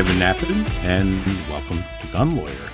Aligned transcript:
Evan 0.00 0.16
Nappen, 0.16 0.66
and 0.82 1.22
welcome 1.50 1.84
to 2.00 2.06
Gun 2.06 2.34
Lawyer. 2.34 2.70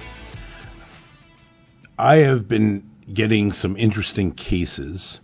I 1.98 2.18
have 2.18 2.46
been 2.46 2.88
getting 3.12 3.50
some 3.50 3.76
interesting 3.76 4.30
cases, 4.30 5.20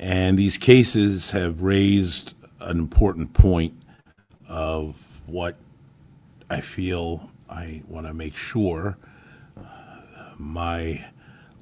and 0.00 0.36
these 0.36 0.58
cases 0.58 1.30
have 1.30 1.62
raised 1.62 2.34
an 2.58 2.76
important 2.80 3.34
point 3.34 3.80
of 4.48 4.96
what 5.26 5.58
I 6.50 6.60
feel 6.60 7.30
I 7.48 7.84
want 7.86 8.08
to 8.08 8.14
make 8.14 8.34
sure 8.34 8.98
uh, 9.56 9.60
my 10.38 11.04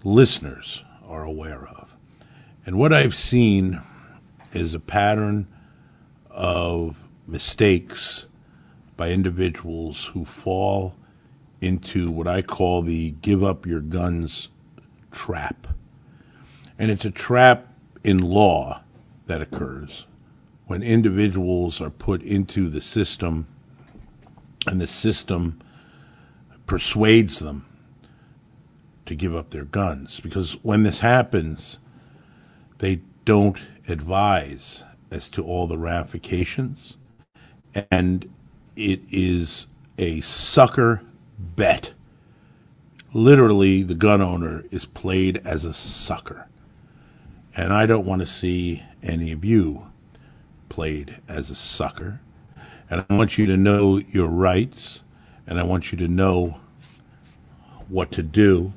listeners 0.02 0.85
are 1.07 1.23
aware 1.23 1.69
of. 1.69 1.95
And 2.65 2.79
what 2.79 2.95
I've 2.95 3.15
seen 3.15 3.83
is 4.55 4.73
a 4.73 4.80
pattern 4.80 5.49
of 6.30 6.97
mistakes 7.27 8.24
by 9.01 9.13
individuals 9.13 10.11
who 10.13 10.27
fall 10.27 10.95
into 11.63 12.11
what 12.11 12.29
I 12.29 12.43
call 12.43 12.83
the 12.83 13.13
give 13.23 13.43
up 13.43 13.65
your 13.65 13.81
guns 13.81 14.49
trap. 15.11 15.69
And 16.79 16.91
it's 16.91 17.07
a 17.07 17.11
trap 17.11 17.73
in 18.05 18.19
law 18.19 18.83
that 19.25 19.41
occurs 19.41 20.05
when 20.67 20.83
individuals 20.83 21.81
are 21.81 21.89
put 21.89 22.21
into 22.21 22.69
the 22.69 22.83
system 22.83 23.47
and 24.66 24.83
the 24.83 24.87
system 24.87 25.59
persuades 26.67 27.39
them 27.39 27.65
to 29.07 29.15
give 29.15 29.35
up 29.35 29.49
their 29.49 29.65
guns. 29.65 30.21
Because 30.21 30.59
when 30.63 30.83
this 30.83 31.01
happens, 31.01 31.79
they 32.80 33.01
don't 33.24 33.61
advise 33.89 34.85
as 35.11 35.30
to 35.30 35.43
all 35.43 35.67
the 35.67 35.79
ramifications. 35.79 36.99
And 37.91 38.29
it 38.76 39.01
is 39.10 39.66
a 39.99 40.21
sucker 40.21 41.02
bet. 41.38 41.93
Literally, 43.12 43.82
the 43.82 43.95
gun 43.95 44.21
owner 44.21 44.65
is 44.71 44.85
played 44.85 45.38
as 45.45 45.65
a 45.65 45.74
sucker. 45.74 46.49
And 47.57 47.73
I 47.73 47.87
don't 47.87 48.07
want 48.07 48.21
to 48.21 48.27
see 48.27 48.82
any 49.02 49.32
of 49.32 49.45
you 49.45 49.88
played 50.68 51.16
as 51.29 51.51
a 51.51 51.54
sucker. 51.54 52.21
And 52.88 53.04
I 53.09 53.15
want 53.15 53.38
you 53.38 53.46
to 53.46 53.57
know 53.57 53.99
your 53.99 54.29
rights, 54.29 55.01
and 55.46 55.59
I 55.59 55.62
want 55.62 55.93
you 55.93 55.99
to 55.99 56.09
know 56.09 56.57
what 57.88 58.12
to 58.12 58.23
do 58.23 58.73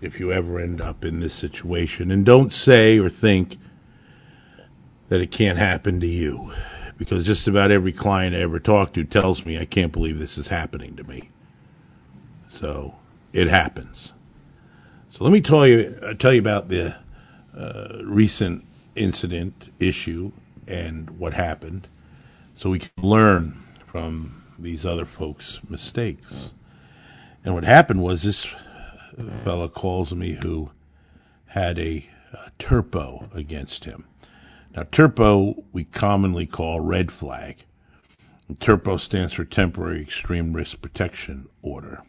if 0.00 0.20
you 0.20 0.32
ever 0.32 0.58
end 0.60 0.80
up 0.80 1.04
in 1.04 1.20
this 1.20 1.34
situation. 1.34 2.10
And 2.10 2.24
don't 2.24 2.52
say 2.52 2.98
or 2.98 3.08
think 3.08 3.56
that 5.08 5.20
it 5.20 5.30
can't 5.30 5.58
happen 5.58 6.00
to 6.00 6.06
you, 6.06 6.52
because 6.98 7.24
just 7.24 7.46
about 7.46 7.70
every 7.70 7.92
client 7.92 8.34
I 8.34 8.40
ever 8.40 8.58
talk 8.58 8.92
to 8.94 9.04
tells 9.04 9.46
me, 9.46 9.58
I 9.58 9.64
can't 9.64 9.92
believe 9.92 10.18
this 10.18 10.36
is 10.36 10.48
happening 10.48 10.96
to 10.96 11.04
me. 11.04 11.30
So 12.48 12.96
it 13.32 13.48
happens. 13.48 14.12
So 15.10 15.24
let 15.24 15.32
me 15.32 15.40
tell 15.40 15.66
you, 15.66 15.96
uh, 16.02 16.14
tell 16.14 16.34
you 16.34 16.40
about 16.40 16.68
the 16.68 16.96
uh, 17.56 18.02
recent 18.04 18.64
incident 18.96 19.72
issue 19.78 20.32
and 20.66 21.10
what 21.18 21.34
happened 21.34 21.88
so 22.54 22.70
we 22.70 22.80
can 22.80 22.90
learn 23.02 23.52
from 23.86 24.42
these 24.58 24.84
other 24.84 25.04
folks' 25.04 25.60
mistakes. 25.68 26.50
And 27.44 27.54
what 27.54 27.64
happened 27.64 28.02
was 28.02 28.22
this 28.22 28.44
fellow 29.44 29.68
calls 29.68 30.12
me 30.12 30.38
who 30.42 30.70
had 31.46 31.78
a, 31.78 32.08
a 32.32 32.50
TERPO 32.58 33.34
against 33.34 33.84
him. 33.84 34.04
Now, 34.78 34.84
TERPO 34.84 35.64
we 35.72 35.82
commonly 35.82 36.46
call 36.46 36.78
red 36.78 37.10
flag. 37.10 37.64
And 38.46 38.60
TERPO 38.60 39.00
stands 39.00 39.32
for 39.32 39.44
Temporary 39.44 40.02
Extreme 40.02 40.52
Risk 40.52 40.80
Protection 40.80 41.48
Order. 41.62 42.02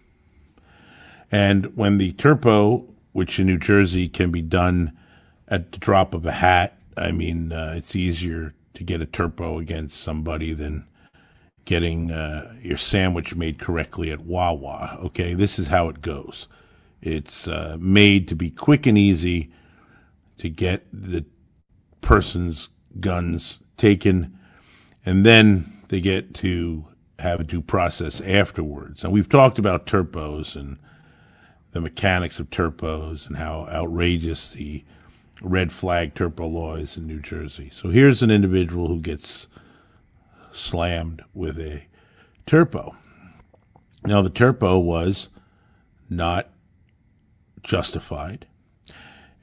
And 1.31 1.75
when 1.75 1.97
the 1.97 2.12
TERPO, 2.13 2.85
which 3.12 3.40
in 3.40 3.47
New 3.47 3.57
Jersey 3.57 4.07
can 4.07 4.30
be 4.30 4.44
done 4.44 4.96
at 5.47 5.72
the 5.72 5.80
drop 5.80 6.13
of 6.13 6.28
a 6.28 6.34
hat, 6.34 6.78
I 6.96 7.12
mean, 7.12 7.52
uh, 7.52 7.74
it's 7.75 7.96
easier 7.96 8.53
to 8.75 8.84
get 8.84 9.01
a 9.01 9.07
TERPO 9.07 9.59
against 9.59 10.00
somebody 10.00 10.53
than 10.53 10.86
getting 11.66 12.12
uh, 12.12 12.53
your 12.62 12.78
sandwich 12.78 13.34
made 13.34 13.57
correctly 13.57 14.12
at 14.12 14.22
Wawa. 14.22 15.00
Okay, 15.06 15.34
this 15.34 15.57
is 15.57 15.69
how 15.69 15.90
it 15.90 16.01
goes. 16.01 16.47
It's 17.01 17.47
uh, 17.47 17.78
made 17.80 18.28
to 18.28 18.36
be 18.36 18.51
quick 18.51 18.86
and 18.86 18.96
easy 18.96 19.51
to 20.38 20.50
get 20.50 20.86
the 20.94 21.25
person's 22.02 22.70
guns 23.00 23.60
taken, 23.78 24.38
and 25.06 25.26
then 25.26 25.82
they 25.88 26.02
get 26.02 26.34
to 26.36 26.86
have 27.20 27.40
a 27.40 27.44
due 27.44 27.62
process 27.62 28.22
afterwards. 28.22 29.04
And 29.04 29.12
we've 29.12 29.30
talked 29.30 29.60
about 29.60 29.86
TERPOs 29.86 30.56
and 30.56 30.78
the 31.72 31.82
mechanics 31.82 32.40
of 32.40 32.50
TERPOs 32.50 33.28
and 33.28 33.38
how 33.38 33.68
outrageous 33.70 34.52
the 34.52 34.84
red 35.42 35.72
flag 35.72 36.14
TERPO 36.16 36.52
law 36.52 36.76
is 36.76 36.98
in 36.98 37.08
New 37.08 37.20
Jersey. 37.20 37.70
So 37.74 37.90
here's 37.90 38.24
an 38.24 38.31
individual 38.31 38.88
who 38.88 39.00
gets 39.00 39.48
slammed 40.52 41.24
with 41.34 41.60
a 41.60 41.84
TERPO. 42.48 42.96
Now 44.06 44.22
the 44.22 44.30
TERPO 44.30 44.81
was 44.84 45.30
not 46.10 46.50
justified. 47.64 48.48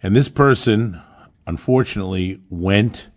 And 0.02 0.14
this 0.14 0.28
person, 0.28 1.00
unfortunately, 1.46 2.40
went 2.50 3.08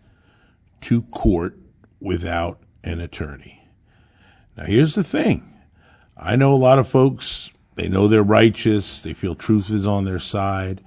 to 0.82 1.04
court 1.04 1.58
without 2.00 2.60
an 2.84 3.00
attorney. 3.00 3.68
Now, 4.56 4.66
here's 4.66 4.96
the 4.96 5.04
thing 5.04 5.54
I 6.18 6.36
know 6.36 6.54
a 6.54 6.58
lot 6.58 6.80
of 6.80 6.88
folks, 6.88 7.52
they 7.76 7.88
know 7.88 8.08
they're 8.08 8.24
righteous, 8.24 9.02
they 9.02 9.14
feel 9.14 9.36
truth 9.36 9.70
is 9.70 9.88
on 9.88 10.06
their 10.06 10.20
side, 10.20 10.82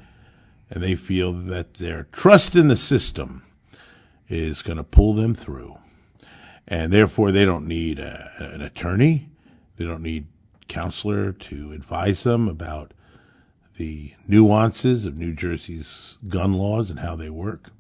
and 0.71 0.83
they 0.83 0.95
feel 0.95 1.33
that 1.33 1.75
their 1.75 2.05
trust 2.13 2.55
in 2.55 2.69
the 2.69 2.77
system 2.77 3.43
is 4.29 4.63
going 4.63 4.79
to 4.79 4.85
pull 4.85 5.15
them 5.15 5.35
through. 5.35 5.79
And 6.69 6.93
therefore, 6.93 7.33
they 7.33 7.45
don't 7.45 7.67
need 7.67 7.99
a, 7.99 8.31
an 8.39 8.63
attorney, 8.63 9.29
they 9.77 9.85
don't 9.85 10.03
need 10.03 10.27
counselor 10.69 11.33
to 11.33 11.73
advise 11.73 12.23
them 12.23 12.49
about 12.49 12.95
the 13.77 14.15
nuances 14.29 15.05
of 15.05 15.17
New 15.17 15.33
Jersey's 15.33 16.17
gun 16.29 16.55
laws 16.55 16.91
and 16.91 17.01
how 17.01 17.17
they 17.17 17.31
work. 17.31 17.71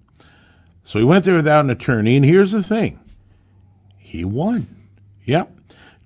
So 0.84 0.98
he 0.98 1.04
went 1.04 1.24
there 1.24 1.36
without 1.36 1.64
an 1.64 1.70
attorney, 1.70 2.16
and 2.16 2.24
here's 2.24 2.52
the 2.52 2.62
thing 2.62 2.98
he 3.98 4.24
won. 4.24 4.66
Yep. 5.24 5.58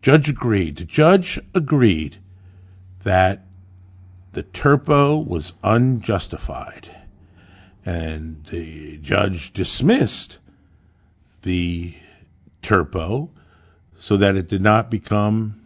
Judge 0.02 0.28
agreed. 0.28 0.76
The 0.76 0.84
judge 0.84 1.41
agreed 1.54 2.19
that 3.02 3.44
the 4.32 4.42
TERPO 4.42 5.26
was 5.26 5.54
unjustified. 5.64 6.91
And 7.84 8.44
the 8.47 8.98
judge 8.98 9.53
dismissed 9.53 10.38
the 11.42 11.94
TERPO 12.62 13.30
so 13.98 14.16
that 14.16 14.36
it 14.36 14.48
did 14.48 14.60
not 14.60 14.91
become 14.91 15.60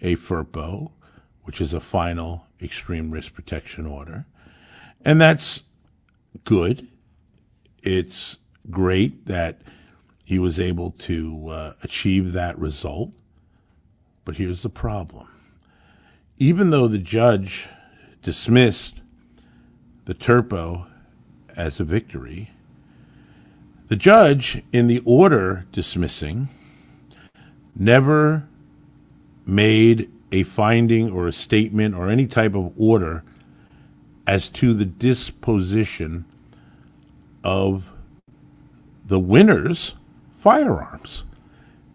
a 0.00 0.16
FERPO, 0.16 0.90
which 1.44 1.60
is 1.60 1.74
a 1.74 1.80
final 1.80 2.46
extreme 2.62 3.10
risk 3.10 3.34
protection 3.34 3.86
order. 3.86 4.26
And 5.04 5.20
that's 5.20 5.62
good. 6.44 6.86
It's 7.82 8.38
great 8.70 9.26
that 9.26 9.60
he 10.24 10.38
was 10.38 10.58
able 10.58 10.92
to 10.92 11.48
uh, 11.48 11.72
achieve 11.82 12.32
that 12.32 12.58
result. 12.58 13.10
But 14.24 14.36
here's 14.36 14.62
the 14.62 14.70
problem. 14.70 15.28
Even 16.38 16.70
though 16.70 16.88
the 16.88 16.98
judge 16.98 17.68
dismissed 18.22 19.00
the 20.04 20.14
TERPO 20.14 20.86
as 21.56 21.80
a 21.80 21.84
victory, 21.84 22.50
the 23.88 23.96
judge, 23.96 24.62
in 24.72 24.86
the 24.86 25.02
order 25.04 25.66
dismissing, 25.70 26.48
never 27.76 28.48
made 29.44 30.10
a 30.32 30.42
finding 30.42 31.12
or 31.12 31.28
a 31.28 31.32
statement 31.32 31.94
or 31.94 32.08
any 32.08 32.26
type 32.26 32.54
of 32.54 32.72
order 32.76 33.22
as 34.26 34.48
to 34.48 34.72
the 34.72 34.84
disposition 34.84 36.24
of 37.44 37.92
the 39.04 39.18
winner's 39.18 39.94
firearms. 40.38 41.24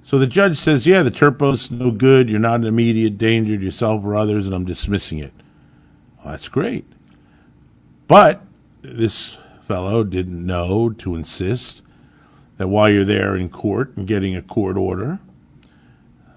So 0.04 0.18
the 0.18 0.28
judge 0.28 0.58
says, 0.58 0.86
Yeah, 0.86 1.04
the 1.04 1.12
TERPO's 1.12 1.72
no 1.72 1.92
good. 1.92 2.30
You're 2.30 2.40
not 2.40 2.62
in 2.62 2.66
immediate 2.66 3.18
danger 3.18 3.58
to 3.58 3.64
yourself 3.64 4.06
or 4.06 4.16
others, 4.16 4.46
and 4.46 4.56
I'm 4.56 4.66
dismissing 4.66 5.20
it. 5.20 5.34
Well, 6.18 6.32
that's 6.32 6.48
great. 6.48 6.86
But 8.08 8.44
this 8.82 9.38
fellow 9.62 10.04
didn't 10.04 10.46
know 10.46 10.90
to 10.92 11.16
insist 11.16 11.82
that 12.58 12.70
while 12.70 12.90
you're 12.90 13.04
there 13.04 13.36
in 13.36 13.50
court 13.50 13.98
and 13.98 14.08
getting 14.08 14.36
a 14.36 14.42
court 14.42 14.78
order, 14.78 15.20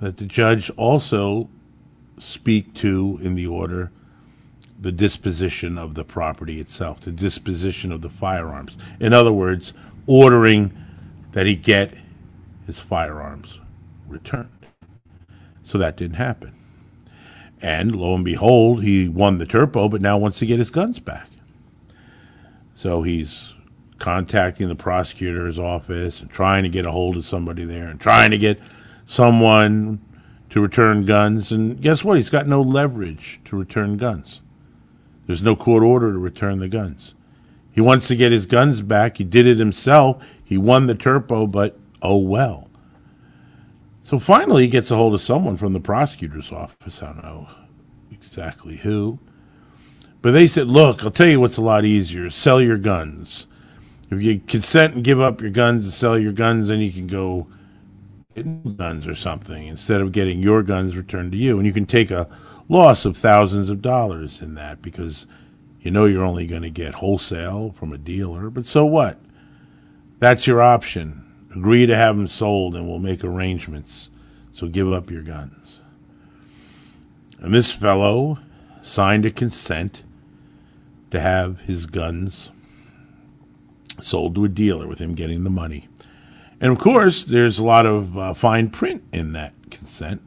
that 0.00 0.16
the 0.16 0.26
judge 0.26 0.70
also 0.70 1.48
speak 2.22 2.74
to 2.74 3.18
in 3.22 3.34
the 3.34 3.46
order 3.46 3.90
the 4.80 4.92
disposition 4.92 5.76
of 5.76 5.94
the 5.94 6.04
property 6.04 6.58
itself, 6.58 7.00
the 7.00 7.12
disposition 7.12 7.92
of 7.92 8.00
the 8.00 8.08
firearms. 8.08 8.78
In 8.98 9.12
other 9.12 9.32
words, 9.32 9.74
ordering 10.06 10.72
that 11.32 11.46
he 11.46 11.54
get 11.54 11.94
his 12.66 12.78
firearms 12.78 13.58
returned. 14.08 14.48
So 15.62 15.76
that 15.78 15.96
didn't 15.96 16.16
happen. 16.16 16.54
And 17.62 17.94
lo 17.94 18.14
and 18.14 18.24
behold, 18.24 18.82
he 18.82 19.06
won 19.06 19.38
the 19.38 19.46
TERPO, 19.46 19.90
but 19.90 20.00
now 20.00 20.16
wants 20.16 20.38
to 20.38 20.46
get 20.46 20.58
his 20.58 20.70
guns 20.70 20.98
back. 20.98 21.28
So 22.74 23.02
he's 23.02 23.52
contacting 23.98 24.68
the 24.68 24.74
prosecutor's 24.74 25.58
office 25.58 26.20
and 26.20 26.30
trying 26.30 26.62
to 26.62 26.70
get 26.70 26.86
a 26.86 26.90
hold 26.90 27.18
of 27.18 27.26
somebody 27.26 27.64
there 27.64 27.88
and 27.88 28.00
trying 28.00 28.30
to 28.30 28.38
get 28.38 28.58
someone 29.04 30.00
to 30.50 30.60
return 30.60 31.04
guns. 31.04 31.50
And 31.50 31.80
guess 31.80 32.04
what? 32.04 32.16
He's 32.16 32.30
got 32.30 32.46
no 32.46 32.60
leverage 32.60 33.40
to 33.46 33.56
return 33.56 33.96
guns. 33.96 34.40
There's 35.26 35.42
no 35.42 35.56
court 35.56 35.82
order 35.82 36.12
to 36.12 36.18
return 36.18 36.58
the 36.58 36.68
guns. 36.68 37.14
He 37.72 37.80
wants 37.80 38.08
to 38.08 38.16
get 38.16 38.32
his 38.32 38.46
guns 38.46 38.82
back. 38.82 39.18
He 39.18 39.24
did 39.24 39.46
it 39.46 39.58
himself. 39.58 40.24
He 40.44 40.58
won 40.58 40.86
the 40.86 40.94
TERPO, 40.94 41.52
but 41.52 41.78
oh 42.02 42.18
well. 42.18 42.68
So 44.02 44.18
finally, 44.18 44.64
he 44.64 44.68
gets 44.68 44.90
a 44.90 44.96
hold 44.96 45.14
of 45.14 45.20
someone 45.20 45.56
from 45.56 45.72
the 45.72 45.80
prosecutor's 45.80 46.50
office. 46.50 47.00
I 47.00 47.12
don't 47.12 47.22
know 47.22 47.48
exactly 48.10 48.78
who. 48.78 49.20
But 50.20 50.32
they 50.32 50.48
said, 50.48 50.66
look, 50.66 51.04
I'll 51.04 51.12
tell 51.12 51.28
you 51.28 51.40
what's 51.40 51.56
a 51.56 51.62
lot 51.62 51.84
easier 51.84 52.28
sell 52.30 52.60
your 52.60 52.76
guns. 52.76 53.46
If 54.10 54.20
you 54.20 54.40
consent 54.40 54.94
and 54.94 55.04
give 55.04 55.20
up 55.20 55.40
your 55.40 55.50
guns 55.50 55.84
and 55.84 55.94
sell 55.94 56.18
your 56.18 56.32
guns, 56.32 56.66
then 56.66 56.80
you 56.80 56.90
can 56.90 57.06
go 57.06 57.46
guns 58.42 59.06
or 59.06 59.14
something 59.14 59.66
instead 59.66 60.00
of 60.00 60.12
getting 60.12 60.40
your 60.40 60.62
guns 60.62 60.96
returned 60.96 61.32
to 61.32 61.38
you. 61.38 61.58
And 61.58 61.66
you 61.66 61.72
can 61.72 61.86
take 61.86 62.10
a 62.10 62.28
loss 62.68 63.04
of 63.04 63.16
thousands 63.16 63.70
of 63.70 63.82
dollars 63.82 64.40
in 64.40 64.54
that 64.54 64.82
because 64.82 65.26
you 65.80 65.90
know 65.90 66.04
you're 66.04 66.24
only 66.24 66.46
going 66.46 66.62
to 66.62 66.70
get 66.70 66.96
wholesale 66.96 67.74
from 67.78 67.92
a 67.92 67.98
dealer. 67.98 68.50
But 68.50 68.66
so 68.66 68.84
what? 68.84 69.18
That's 70.18 70.46
your 70.46 70.62
option. 70.62 71.24
Agree 71.54 71.86
to 71.86 71.96
have 71.96 72.16
them 72.16 72.28
sold 72.28 72.74
and 72.74 72.88
we'll 72.88 72.98
make 72.98 73.24
arrangements. 73.24 74.08
So 74.52 74.68
give 74.68 74.92
up 74.92 75.10
your 75.10 75.22
guns. 75.22 75.80
And 77.40 77.54
this 77.54 77.72
fellow 77.72 78.38
signed 78.82 79.24
a 79.24 79.30
consent 79.30 80.02
to 81.10 81.20
have 81.20 81.60
his 81.60 81.86
guns 81.86 82.50
sold 84.00 84.34
to 84.34 84.44
a 84.44 84.48
dealer 84.48 84.86
with 84.86 84.98
him 84.98 85.14
getting 85.14 85.44
the 85.44 85.50
money. 85.50 85.88
And 86.60 86.72
of 86.72 86.78
course, 86.78 87.24
there's 87.24 87.58
a 87.58 87.64
lot 87.64 87.86
of 87.86 88.18
uh, 88.18 88.34
fine 88.34 88.70
print 88.70 89.02
in 89.12 89.32
that 89.32 89.54
consent. 89.70 90.22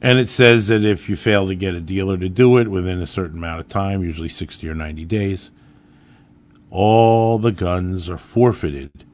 And 0.00 0.18
it 0.18 0.28
says 0.28 0.68
that 0.68 0.84
if 0.84 1.08
you 1.08 1.16
fail 1.16 1.46
to 1.48 1.54
get 1.54 1.74
a 1.74 1.80
dealer 1.80 2.16
to 2.16 2.28
do 2.28 2.56
it 2.56 2.68
within 2.68 3.02
a 3.02 3.06
certain 3.06 3.38
amount 3.38 3.60
of 3.60 3.68
time, 3.68 4.02
usually 4.02 4.28
60 4.28 4.66
or 4.68 4.74
90 4.74 5.04
days, 5.04 5.50
all 6.70 7.38
the 7.38 7.52
guns 7.52 8.08
are 8.08 8.16
forfeited 8.16 9.04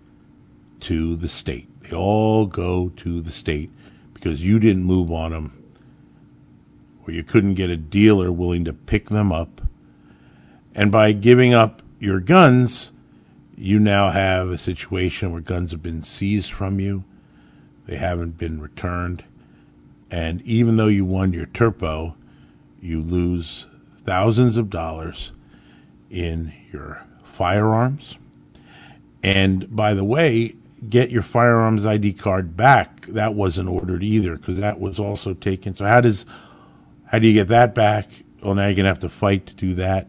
to 0.80 1.16
the 1.16 1.28
state. 1.28 1.68
They 1.80 1.96
all 1.96 2.46
go 2.46 2.90
to 2.96 3.20
the 3.20 3.32
state 3.32 3.70
because 4.14 4.42
you 4.42 4.58
didn't 4.58 4.84
move 4.84 5.10
on 5.10 5.32
them 5.32 5.64
or 7.06 7.12
you 7.12 7.22
couldn't 7.22 7.54
get 7.54 7.70
a 7.70 7.76
dealer 7.76 8.30
willing 8.30 8.64
to 8.64 8.72
pick 8.72 9.08
them 9.08 9.32
up. 9.32 9.62
And 10.74 10.92
by 10.92 11.12
giving 11.12 11.54
up 11.54 11.82
your 11.98 12.20
guns, 12.20 12.90
you 13.56 13.78
now 13.78 14.10
have 14.10 14.50
a 14.50 14.58
situation 14.58 15.32
where 15.32 15.40
guns 15.40 15.70
have 15.70 15.82
been 15.82 16.02
seized 16.02 16.52
from 16.52 16.78
you, 16.78 17.04
they 17.86 17.96
haven't 17.96 18.38
been 18.38 18.60
returned, 18.60 19.24
and 20.10 20.42
even 20.42 20.76
though 20.76 20.86
you 20.86 21.04
won 21.04 21.32
your 21.32 21.46
TERPO, 21.46 22.14
you 22.80 23.00
lose 23.00 23.66
thousands 24.04 24.56
of 24.56 24.70
dollars 24.70 25.32
in 26.10 26.52
your 26.72 27.04
firearms. 27.24 28.16
And 29.22 29.74
by 29.74 29.94
the 29.94 30.04
way, 30.04 30.54
get 30.88 31.10
your 31.10 31.22
firearms 31.22 31.84
ID 31.84 32.12
card 32.12 32.56
back. 32.56 33.06
That 33.06 33.34
wasn't 33.34 33.68
ordered 33.68 34.02
either 34.02 34.36
because 34.36 34.60
that 34.60 34.78
was 34.78 35.00
also 35.00 35.34
taken. 35.34 35.74
So 35.74 35.84
how 35.84 36.00
does 36.00 36.24
how 37.06 37.18
do 37.18 37.26
you 37.26 37.34
get 37.34 37.48
that 37.48 37.74
back? 37.74 38.08
Well, 38.42 38.54
now 38.54 38.66
you're 38.66 38.76
gonna 38.76 38.88
have 38.88 39.00
to 39.00 39.08
fight 39.08 39.46
to 39.46 39.54
do 39.54 39.74
that. 39.74 40.08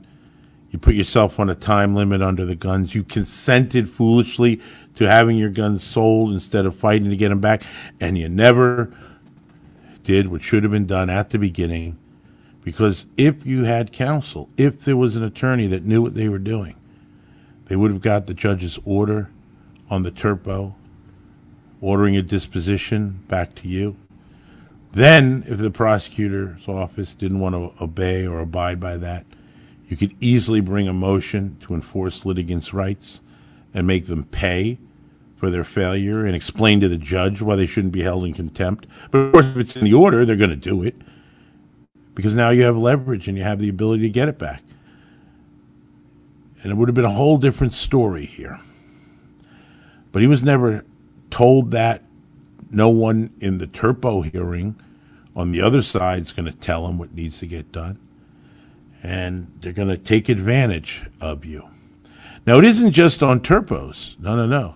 You 0.70 0.80
put 0.80 0.96
yourself 0.96 1.40
on 1.40 1.50
a 1.50 1.56
time 1.56 1.96
limit 1.96 2.22
under 2.22 2.46
the 2.46 2.56
guns. 2.56 2.94
You 2.94 3.04
consented 3.04 3.90
foolishly 3.90 4.62
to 4.96 5.10
having 5.10 5.38
your 5.38 5.50
guns 5.50 5.84
sold 5.84 6.34
instead 6.34 6.66
of 6.66 6.76
fighting 6.76 7.10
to 7.10 7.16
get 7.16 7.30
them 7.30 7.40
back. 7.40 7.64
And 8.02 8.18
you 8.18 8.28
never 8.28 8.94
did 10.04 10.28
what 10.28 10.44
should 10.44 10.64
have 10.64 10.72
been 10.72 10.86
done 10.86 11.10
at 11.10 11.30
the 11.30 11.40
beginning. 11.40 11.98
Because 12.64 13.06
if 13.16 13.46
you 13.46 13.64
had 13.64 13.94
counsel, 13.94 14.50
if 14.58 14.82
there 14.82 14.98
was 14.98 15.16
an 15.16 15.24
attorney 15.24 15.68
that 15.68 15.86
knew 15.86 16.02
what 16.02 16.16
they 16.16 16.28
were 16.28 16.38
doing, 16.38 16.76
they 17.68 17.76
would 17.76 17.92
have 17.92 18.02
got 18.02 18.28
the 18.28 18.34
judge's 18.34 18.78
order 18.84 19.30
on 19.90 20.04
the 20.04 20.12
TERPO, 20.12 20.74
ordering 21.80 22.18
a 22.18 22.22
disposition 22.22 23.24
back 23.30 23.56
to 23.56 23.70
you. 23.70 23.96
Then, 24.92 25.46
if 25.48 25.60
the 25.60 25.72
prosecutor's 25.72 26.68
office 26.68 27.14
didn't 27.14 27.40
want 27.40 27.56
to 27.56 27.84
obey 27.84 28.26
or 28.26 28.40
abide 28.40 28.80
by 28.80 28.98
that, 28.98 29.26
you 29.88 29.96
could 29.96 30.16
easily 30.22 30.60
bring 30.60 30.88
a 30.88 30.94
motion 30.94 31.58
to 31.62 31.74
enforce 31.74 32.26
litigants' 32.26 32.74
rights 32.74 33.22
and 33.74 33.88
make 33.88 34.08
them 34.08 34.26
pay 34.26 34.78
for 35.38 35.50
their 35.50 35.64
failure 35.64 36.26
and 36.26 36.36
explain 36.36 36.80
to 36.82 36.90
the 36.90 36.98
judge 36.98 37.42
why 37.42 37.56
they 37.56 37.66
shouldn't 37.66 37.94
be 37.94 38.02
held 38.02 38.26
in 38.26 38.34
contempt. 38.34 38.86
But 39.12 39.20
of 39.20 39.32
course, 39.32 39.46
if 39.46 39.58
it's 39.58 39.76
in 39.76 39.84
the 39.84 39.94
order, 39.94 40.26
they're 40.26 40.36
going 40.36 40.50
to 40.50 40.56
do 40.56 40.84
it 40.84 40.96
because 42.16 42.36
now 42.36 42.50
you 42.50 42.64
have 42.64 42.76
leverage 42.76 43.28
and 43.28 43.38
you 43.38 43.44
have 43.44 43.60
the 43.60 43.70
ability 43.70 44.04
to 44.04 44.10
get 44.10 44.28
it 44.28 44.38
back. 44.38 44.62
And 46.64 46.72
it 46.72 46.76
would 46.76 46.90
have 46.90 46.96
been 46.96 47.06
a 47.06 47.12
whole 47.12 47.38
different 47.38 47.72
story 47.72 48.26
here. 48.26 48.60
But 50.12 50.22
he 50.22 50.28
was 50.28 50.44
never 50.44 50.84
told 51.30 51.72
that. 51.72 52.04
No 52.70 52.90
one 52.90 53.32
in 53.40 53.60
the 53.60 53.68
TERPO 53.68 54.30
hearing 54.34 54.76
on 55.34 55.54
the 55.54 55.62
other 55.62 55.82
side 55.82 56.20
is 56.20 56.34
going 56.34 56.48
to 56.48 56.52
tell 56.52 56.86
him 56.88 56.98
what 56.98 57.14
needs 57.14 57.40
to 57.40 57.46
get 57.46 57.72
done 57.72 57.98
and 59.04 59.52
they're 59.60 59.74
going 59.74 59.90
to 59.90 59.98
take 59.98 60.30
advantage 60.30 61.04
of 61.22 61.46
you. 61.46 61.70
Now, 62.46 62.58
it 62.58 62.66
isn't 62.66 62.92
just 62.92 63.22
on 63.22 63.42
TERPOs. 63.42 64.20
No, 64.20 64.36
no, 64.36 64.46
no. 64.46 64.76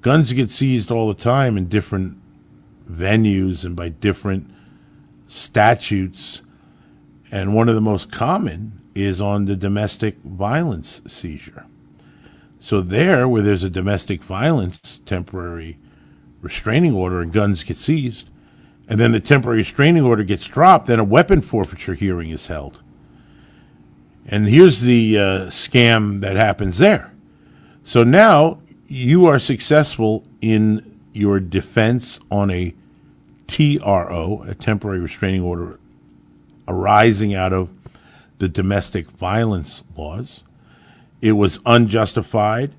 Guns 0.00 0.32
get 0.32 0.50
seized 0.50 0.90
all 0.90 1.08
the 1.08 1.20
time 1.20 1.56
in 1.56 1.66
different 1.66 2.18
venues 2.90 3.64
and 3.64 3.74
by 3.74 3.88
different 3.88 4.50
statutes. 5.26 6.42
And 7.30 7.54
one 7.54 7.68
of 7.68 7.74
the 7.74 7.80
most 7.80 8.10
common 8.10 8.80
is 8.94 9.20
on 9.20 9.44
the 9.44 9.56
domestic 9.56 10.16
violence 10.22 11.00
seizure. 11.06 11.66
So, 12.60 12.80
there, 12.80 13.28
where 13.28 13.42
there's 13.42 13.62
a 13.62 13.70
domestic 13.70 14.22
violence 14.22 15.00
temporary 15.06 15.78
restraining 16.40 16.94
order 16.94 17.20
and 17.20 17.32
guns 17.32 17.62
get 17.62 17.76
seized, 17.76 18.28
and 18.88 18.98
then 18.98 19.12
the 19.12 19.20
temporary 19.20 19.58
restraining 19.58 20.02
order 20.02 20.24
gets 20.24 20.44
dropped, 20.44 20.86
then 20.86 20.98
a 20.98 21.04
weapon 21.04 21.40
forfeiture 21.40 21.94
hearing 21.94 22.30
is 22.30 22.46
held. 22.46 22.82
And 24.28 24.48
here's 24.48 24.82
the 24.82 25.18
uh, 25.18 25.22
scam 25.46 26.20
that 26.20 26.36
happens 26.36 26.78
there. 26.78 27.12
So 27.84 28.02
now 28.02 28.60
you 28.88 29.26
are 29.26 29.38
successful 29.38 30.24
in 30.40 31.00
your 31.12 31.38
defense 31.38 32.18
on 32.30 32.50
a 32.50 32.74
TRO, 33.46 34.44
a 34.46 34.54
temporary 34.54 34.98
restraining 34.98 35.42
order 35.42 35.78
arising 36.66 37.34
out 37.34 37.52
of 37.52 37.70
the 38.38 38.48
domestic 38.48 39.06
violence 39.12 39.84
laws. 39.96 40.42
It 41.22 41.32
was 41.32 41.60
unjustified. 41.64 42.72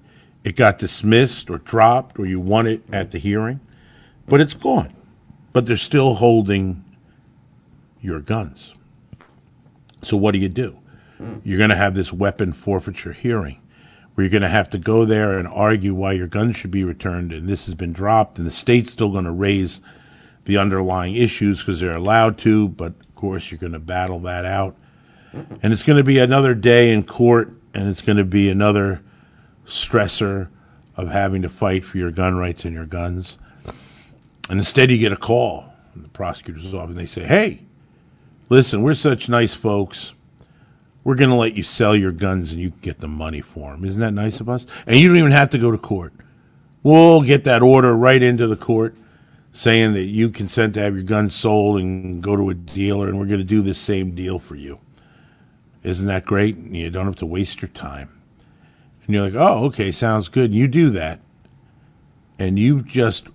It 0.44 0.56
got 0.56 0.78
dismissed 0.78 1.50
or 1.50 1.58
dropped, 1.58 2.20
or 2.20 2.26
you 2.26 2.40
won 2.40 2.68
it 2.68 2.84
at 2.92 3.12
the 3.12 3.18
hearing, 3.18 3.60
but 4.28 4.40
it's 4.42 4.54
gone. 4.54 4.94
But 5.54 5.66
they're 5.66 5.78
still 5.78 6.16
holding 6.16 6.84
your 8.02 8.20
guns. 8.20 8.74
So 10.04 10.16
what 10.16 10.34
do 10.34 10.40
you 10.40 10.50
do? 10.50 10.78
Mm. 11.20 11.42
you're 11.44 11.58
going 11.58 11.72
to 11.72 11.76
have 11.76 11.96
this 11.96 12.14
weapon 12.14 12.54
forfeiture 12.54 13.14
hearing 13.14 13.60
where 14.14 14.24
you're 14.24 14.32
going 14.32 14.42
to 14.42 14.50
have 14.50 14.70
to 14.72 14.78
go 14.78 15.06
there 15.06 15.38
and 15.38 15.48
argue 15.48 15.94
why 15.94 16.12
your 16.14 16.28
gun 16.28 16.54
should 16.54 16.72
be 16.72 16.84
returned 16.84 17.32
and 17.32 17.48
this 17.48 17.66
has 17.66 17.76
been 17.76 17.94
dropped 17.94 18.38
and 18.38 18.48
the 18.48 18.52
state's 18.52 18.92
still 18.92 19.12
going 19.12 19.26
to 19.26 19.32
raise 19.32 19.80
the 20.46 20.58
underlying 20.58 21.16
issues 21.16 21.60
because 21.60 21.80
they're 21.80 21.96
allowed 21.96 22.38
to 22.40 22.68
but 22.70 22.94
of 23.02 23.16
course 23.16 23.52
you're 23.52 23.60
going 23.60 23.74
to 23.74 23.80
battle 23.80 24.20
that 24.20 24.46
out. 24.46 24.76
And 25.62 25.72
it's 25.72 25.84
going 25.84 25.98
to 25.98 26.04
be 26.04 26.18
another 26.18 26.56
day 26.56 26.92
in 26.92 27.04
court 27.04 27.52
and 27.74 27.88
it's 27.88 28.02
going 28.02 28.18
to 28.18 28.24
be 28.24 28.50
another 28.50 29.02
stressor 29.68 30.48
of 30.96 31.10
having 31.10 31.44
to 31.44 31.50
fight 31.50 31.86
for 31.86 31.98
your 31.98 32.10
gun 32.10 32.38
rights 32.38 32.66
and 32.66 32.74
your 32.74 32.86
guns. 32.86 33.38
And 34.50 34.58
instead 34.58 34.90
you 34.90 34.98
get 34.98 35.12
a 35.12 35.18
call 35.18 35.74
from 35.94 36.02
the 36.02 36.10
prosecutor's 36.10 36.74
office 36.74 36.90
and 36.92 37.00
they 37.00 37.06
say 37.06 37.24
hey 37.24 37.62
listen 38.50 38.82
we're 38.82 38.94
such 38.94 39.28
nice 39.28 39.54
folks 39.54 40.14
we're 41.08 41.16
going 41.16 41.30
to 41.30 41.38
let 41.38 41.56
you 41.56 41.64
sell 41.64 41.96
your 41.96 42.12
guns 42.12 42.52
and 42.52 42.60
you 42.60 42.70
get 42.70 42.98
the 42.98 43.08
money 43.08 43.40
for 43.40 43.72
them. 43.72 43.86
Isn't 43.86 44.02
that 44.02 44.12
nice 44.12 44.42
of 44.42 44.50
us? 44.50 44.66
And 44.86 44.98
you 44.98 45.08
don't 45.08 45.16
even 45.16 45.32
have 45.32 45.48
to 45.52 45.58
go 45.58 45.72
to 45.72 45.78
court. 45.78 46.12
We'll 46.84 47.22
get 47.22 47.46
that 47.46 47.62
order 47.62 47.96
right 47.96 48.22
into 48.22 48.46
the 48.46 48.58
court 48.58 48.94
saying 49.54 49.94
that 49.94 50.02
you 50.02 50.30
consent 50.30 50.74
to 50.74 50.82
have 50.82 50.96
your 50.96 51.06
guns 51.06 51.34
sold 51.34 51.80
and 51.80 52.22
go 52.22 52.36
to 52.36 52.50
a 52.50 52.54
dealer 52.54 53.08
and 53.08 53.18
we're 53.18 53.26
going 53.26 53.40
to 53.40 53.46
do 53.46 53.62
this 53.62 53.78
same 53.78 54.16
deal 54.16 54.38
for 54.38 54.56
you. 54.56 54.80
Isn't 55.82 56.08
that 56.08 56.26
great? 56.26 56.58
You 56.58 56.90
don't 56.90 57.06
have 57.06 57.16
to 57.16 57.26
waste 57.26 57.62
your 57.62 57.70
time. 57.70 58.10
And 59.06 59.16
you're 59.16 59.30
like, 59.30 59.36
oh, 59.36 59.64
okay, 59.68 59.94
sounds 59.94 60.28
good. 60.28 60.54
You 60.54 60.68
do 60.68 60.90
that. 60.90 61.22
And 62.38 62.60
you've 62.60 62.86
just, 62.86 63.28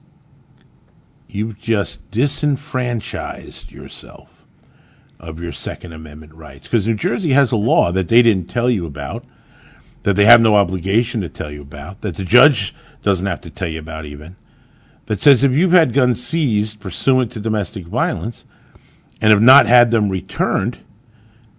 you've 1.26 1.58
just 1.58 2.10
disenfranchised 2.10 3.72
yourself 3.72 4.41
of 5.22 5.40
your 5.40 5.52
Second 5.52 5.92
Amendment 5.92 6.34
rights. 6.34 6.64
Because 6.64 6.86
New 6.86 6.96
Jersey 6.96 7.30
has 7.30 7.52
a 7.52 7.56
law 7.56 7.92
that 7.92 8.08
they 8.08 8.20
didn't 8.20 8.50
tell 8.50 8.68
you 8.68 8.84
about, 8.84 9.24
that 10.02 10.16
they 10.16 10.24
have 10.24 10.40
no 10.40 10.56
obligation 10.56 11.20
to 11.20 11.28
tell 11.28 11.50
you 11.50 11.62
about, 11.62 12.00
that 12.00 12.16
the 12.16 12.24
judge 12.24 12.74
doesn't 13.02 13.26
have 13.26 13.40
to 13.42 13.50
tell 13.50 13.68
you 13.68 13.78
about 13.78 14.04
even, 14.04 14.36
that 15.06 15.20
says 15.20 15.44
if 15.44 15.52
you've 15.52 15.72
had 15.72 15.92
guns 15.92 16.24
seized 16.24 16.80
pursuant 16.80 17.30
to 17.32 17.40
domestic 17.40 17.86
violence 17.86 18.44
and 19.20 19.30
have 19.30 19.42
not 19.42 19.66
had 19.66 19.90
them 19.90 20.08
returned, 20.08 20.80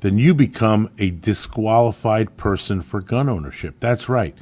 then 0.01 0.17
you 0.17 0.33
become 0.33 0.89
a 0.97 1.09
disqualified 1.09 2.35
person 2.35 2.81
for 2.81 2.99
gun 2.99 3.29
ownership. 3.29 3.75
That's 3.79 4.09
right. 4.09 4.35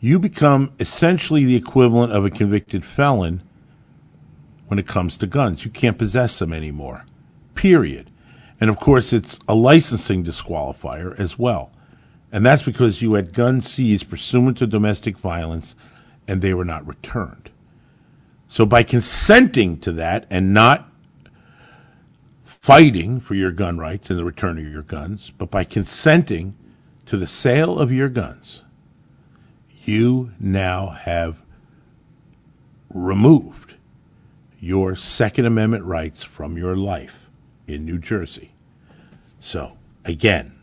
You 0.00 0.18
become 0.18 0.72
essentially 0.80 1.44
the 1.44 1.54
equivalent 1.54 2.12
of 2.12 2.24
a 2.24 2.30
convicted 2.30 2.84
felon 2.84 3.42
when 4.66 4.78
it 4.78 4.86
comes 4.86 5.16
to 5.18 5.26
guns. 5.26 5.64
You 5.64 5.70
can't 5.70 5.98
possess 5.98 6.38
them 6.38 6.52
anymore. 6.52 7.04
Period. 7.54 8.09
And 8.60 8.68
of 8.68 8.78
course, 8.78 9.12
it's 9.12 9.38
a 9.48 9.54
licensing 9.54 10.22
disqualifier 10.22 11.18
as 11.18 11.38
well. 11.38 11.72
And 12.30 12.44
that's 12.44 12.62
because 12.62 13.02
you 13.02 13.14
had 13.14 13.32
guns 13.32 13.72
seized 13.72 14.10
pursuant 14.10 14.58
to 14.58 14.66
domestic 14.66 15.16
violence 15.16 15.74
and 16.28 16.42
they 16.42 16.54
were 16.54 16.64
not 16.64 16.86
returned. 16.86 17.50
So 18.48 18.66
by 18.66 18.82
consenting 18.82 19.78
to 19.78 19.92
that 19.92 20.26
and 20.28 20.52
not 20.52 20.88
fighting 22.44 23.20
for 23.20 23.34
your 23.34 23.50
gun 23.50 23.78
rights 23.78 24.10
and 24.10 24.18
the 24.18 24.24
return 24.24 24.58
of 24.58 24.70
your 24.70 24.82
guns, 24.82 25.32
but 25.36 25.50
by 25.50 25.64
consenting 25.64 26.56
to 27.06 27.16
the 27.16 27.26
sale 27.26 27.78
of 27.78 27.90
your 27.90 28.08
guns, 28.08 28.62
you 29.84 30.32
now 30.38 30.90
have 30.90 31.40
removed 32.92 33.74
your 34.60 34.94
Second 34.94 35.46
Amendment 35.46 35.84
rights 35.84 36.22
from 36.22 36.58
your 36.58 36.76
life 36.76 37.29
in 37.72 37.84
New 37.84 37.98
Jersey. 37.98 38.52
So, 39.40 39.76
again, 40.04 40.58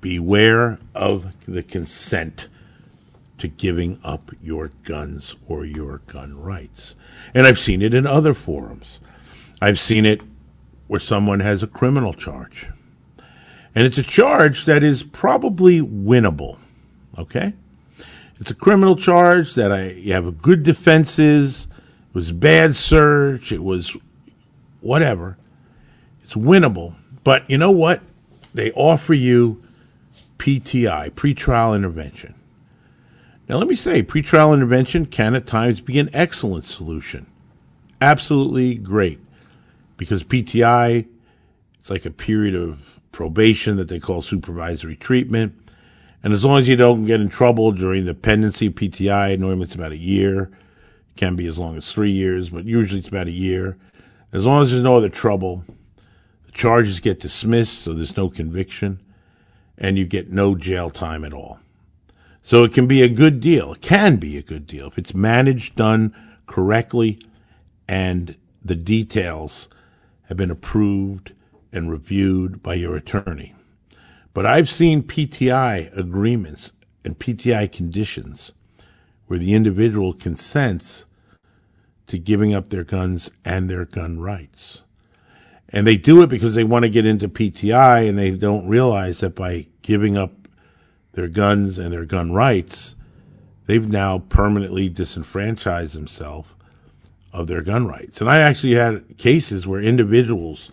beware 0.00 0.78
of 0.94 1.44
the 1.46 1.62
consent 1.62 2.48
to 3.38 3.48
giving 3.48 3.98
up 4.04 4.30
your 4.42 4.70
guns 4.84 5.34
or 5.48 5.64
your 5.64 5.98
gun 6.06 6.40
rights. 6.40 6.94
And 7.34 7.46
I've 7.46 7.58
seen 7.58 7.82
it 7.82 7.94
in 7.94 8.06
other 8.06 8.34
forums. 8.34 9.00
I've 9.62 9.80
seen 9.80 10.04
it 10.04 10.20
where 10.86 11.00
someone 11.00 11.40
has 11.40 11.62
a 11.62 11.66
criminal 11.66 12.12
charge. 12.12 12.68
And 13.74 13.86
it's 13.86 13.98
a 13.98 14.02
charge 14.02 14.64
that 14.66 14.82
is 14.82 15.02
probably 15.02 15.80
winnable. 15.80 16.58
Okay? 17.16 17.54
It's 18.38 18.50
a 18.50 18.54
criminal 18.54 18.96
charge 18.96 19.54
that 19.54 19.70
I 19.70 19.90
you 19.90 20.12
have 20.14 20.26
a 20.26 20.32
good 20.32 20.62
defenses. 20.62 21.68
It 22.08 22.14
was 22.14 22.32
bad 22.32 22.74
search. 22.74 23.52
It 23.52 23.62
was 23.62 23.96
whatever. 24.80 25.36
It's 26.30 26.40
winnable. 26.40 26.94
But 27.24 27.50
you 27.50 27.58
know 27.58 27.72
what? 27.72 28.02
They 28.54 28.70
offer 28.70 29.14
you 29.14 29.60
PTI, 30.38 31.10
pretrial 31.10 31.74
intervention. 31.74 32.36
Now, 33.48 33.56
let 33.56 33.66
me 33.66 33.74
say, 33.74 34.04
pretrial 34.04 34.54
intervention 34.54 35.06
can 35.06 35.34
at 35.34 35.44
times 35.44 35.80
be 35.80 35.98
an 35.98 36.08
excellent 36.12 36.62
solution. 36.62 37.26
Absolutely 38.00 38.76
great. 38.76 39.18
Because 39.96 40.22
PTI, 40.22 41.08
it's 41.80 41.90
like 41.90 42.04
a 42.04 42.12
period 42.12 42.54
of 42.54 43.00
probation 43.10 43.76
that 43.78 43.88
they 43.88 43.98
call 43.98 44.22
supervisory 44.22 44.94
treatment. 44.94 45.60
And 46.22 46.32
as 46.32 46.44
long 46.44 46.60
as 46.60 46.68
you 46.68 46.76
don't 46.76 47.06
get 47.06 47.20
in 47.20 47.28
trouble 47.28 47.72
during 47.72 48.04
the 48.04 48.14
pendency 48.14 48.68
of 48.68 48.74
PTI, 48.74 49.36
normally 49.36 49.64
it's 49.64 49.74
about 49.74 49.90
a 49.90 49.98
year. 49.98 50.42
It 50.42 51.16
can 51.16 51.34
be 51.34 51.48
as 51.48 51.58
long 51.58 51.76
as 51.76 51.90
three 51.90 52.12
years, 52.12 52.50
but 52.50 52.66
usually 52.66 53.00
it's 53.00 53.08
about 53.08 53.26
a 53.26 53.32
year. 53.32 53.76
As 54.32 54.46
long 54.46 54.62
as 54.62 54.70
there's 54.70 54.84
no 54.84 54.94
other 54.94 55.08
trouble, 55.08 55.64
the 56.50 56.58
charges 56.58 56.98
get 56.98 57.20
dismissed, 57.20 57.78
so 57.78 57.92
there's 57.92 58.16
no 58.16 58.28
conviction, 58.28 59.00
and 59.78 59.96
you 59.96 60.04
get 60.04 60.30
no 60.30 60.56
jail 60.56 60.90
time 60.90 61.24
at 61.24 61.32
all. 61.32 61.60
So 62.42 62.64
it 62.64 62.72
can 62.72 62.86
be 62.86 63.02
a 63.02 63.08
good 63.08 63.40
deal. 63.40 63.72
It 63.74 63.80
can 63.80 64.16
be 64.16 64.36
a 64.36 64.42
good 64.42 64.66
deal 64.66 64.88
if 64.88 64.98
it's 64.98 65.14
managed, 65.14 65.76
done 65.76 66.14
correctly, 66.46 67.20
and 67.86 68.36
the 68.64 68.74
details 68.74 69.68
have 70.24 70.36
been 70.36 70.50
approved 70.50 71.32
and 71.72 71.90
reviewed 71.90 72.62
by 72.62 72.74
your 72.74 72.96
attorney. 72.96 73.54
But 74.34 74.46
I've 74.46 74.70
seen 74.70 75.02
PTI 75.02 75.96
agreements 75.96 76.72
and 77.04 77.18
PTI 77.18 77.70
conditions 77.70 78.52
where 79.26 79.38
the 79.38 79.54
individual 79.54 80.12
consents 80.12 81.04
to 82.08 82.18
giving 82.18 82.52
up 82.52 82.68
their 82.68 82.84
guns 82.84 83.30
and 83.44 83.70
their 83.70 83.84
gun 83.84 84.18
rights. 84.18 84.80
And 85.72 85.86
they 85.86 85.96
do 85.96 86.22
it 86.22 86.28
because 86.28 86.54
they 86.54 86.64
want 86.64 86.84
to 86.84 86.90
get 86.90 87.06
into 87.06 87.28
PTI 87.28 88.08
and 88.08 88.18
they 88.18 88.30
don't 88.30 88.66
realize 88.66 89.20
that 89.20 89.34
by 89.34 89.66
giving 89.82 90.16
up 90.16 90.32
their 91.12 91.28
guns 91.28 91.78
and 91.78 91.92
their 91.92 92.04
gun 92.04 92.32
rights, 92.32 92.94
they've 93.66 93.88
now 93.88 94.18
permanently 94.18 94.88
disenfranchised 94.88 95.94
themselves 95.94 96.50
of 97.32 97.46
their 97.46 97.62
gun 97.62 97.86
rights. 97.86 98.20
And 98.20 98.28
I 98.28 98.38
actually 98.38 98.74
had 98.74 99.16
cases 99.16 99.66
where 99.66 99.80
individuals, 99.80 100.72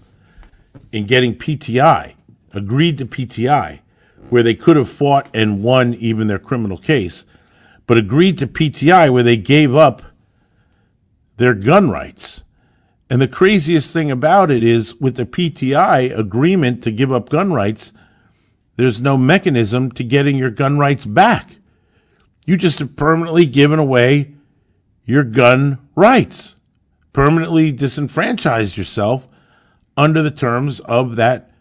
in 0.92 1.06
getting 1.06 1.36
PTI, 1.36 2.14
agreed 2.54 2.98
to 2.98 3.06
PTI, 3.06 3.82
where 4.30 4.44
they 4.44 4.56
could 4.56 4.76
have 4.76 4.90
fought 4.90 5.30
and 5.34 5.64
won 5.64 5.94
even 5.96 6.28
their 6.28 6.40
criminal 6.40 6.78
case, 6.78 7.24
but 7.86 7.98
agreed 7.98 8.38
to 8.40 8.48
PTI 8.48 9.12
where 9.12 9.24
they 9.24 9.38
gave 9.38 9.76
up 9.76 10.02
their 11.38 11.54
gun 11.54 11.90
rights. 11.90 12.42
And 13.10 13.22
the 13.22 13.28
craziest 13.28 13.94
thing 13.94 14.12
about 14.12 14.52
it 14.52 14.64
is 14.64 14.96
with 14.96 15.16
the 15.16 15.26
PTI 15.26 16.18
agreement 16.18 16.84
to 16.84 16.92
give 16.92 17.12
up 17.12 17.30
gun 17.30 17.54
rights, 17.54 17.94
there's 18.76 19.00
no 19.00 19.18
mechanism 19.18 19.92
to 19.94 20.04
getting 20.04 20.38
your 20.38 20.50
gun 20.52 20.78
rights 20.78 21.06
back. 21.06 21.56
You 22.46 22.58
just 22.58 22.80
have 22.80 22.96
permanently 22.96 23.46
given 23.46 23.80
away 23.80 24.34
your 25.06 25.24
gun 25.24 25.80
rights, 25.96 26.56
permanently 27.14 27.72
disenfranchised 27.72 28.78
yourself 28.78 29.28
under 29.96 30.22
the 30.22 30.32
terms 30.32 30.80
of 30.82 31.16
that 31.16 31.52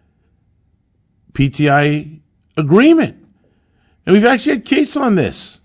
PTI 1.33 2.21
agreement. 2.57 3.25
And 4.05 4.15
we've 4.15 4.25
actually 4.25 4.57
had 4.57 4.65
case 4.65 4.97
on 4.97 5.15
this. 5.15 5.59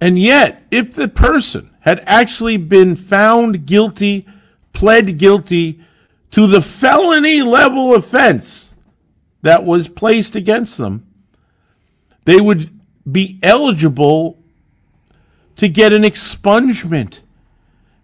And 0.00 0.18
yet, 0.18 0.62
if 0.70 0.94
the 0.94 1.08
person 1.08 1.70
had 1.80 2.02
actually 2.06 2.56
been 2.56 2.96
found 2.96 3.66
guilty, 3.66 4.26
pled 4.74 5.16
guilty 5.16 5.80
to 6.32 6.46
the 6.46 6.60
felony 6.60 7.40
level 7.40 7.94
offense, 7.94 8.64
that 9.44 9.62
was 9.62 9.88
placed 9.88 10.34
against 10.34 10.78
them, 10.78 11.06
they 12.24 12.40
would 12.40 12.70
be 13.10 13.38
eligible 13.42 14.42
to 15.56 15.68
get 15.68 15.92
an 15.92 16.02
expungement 16.02 17.20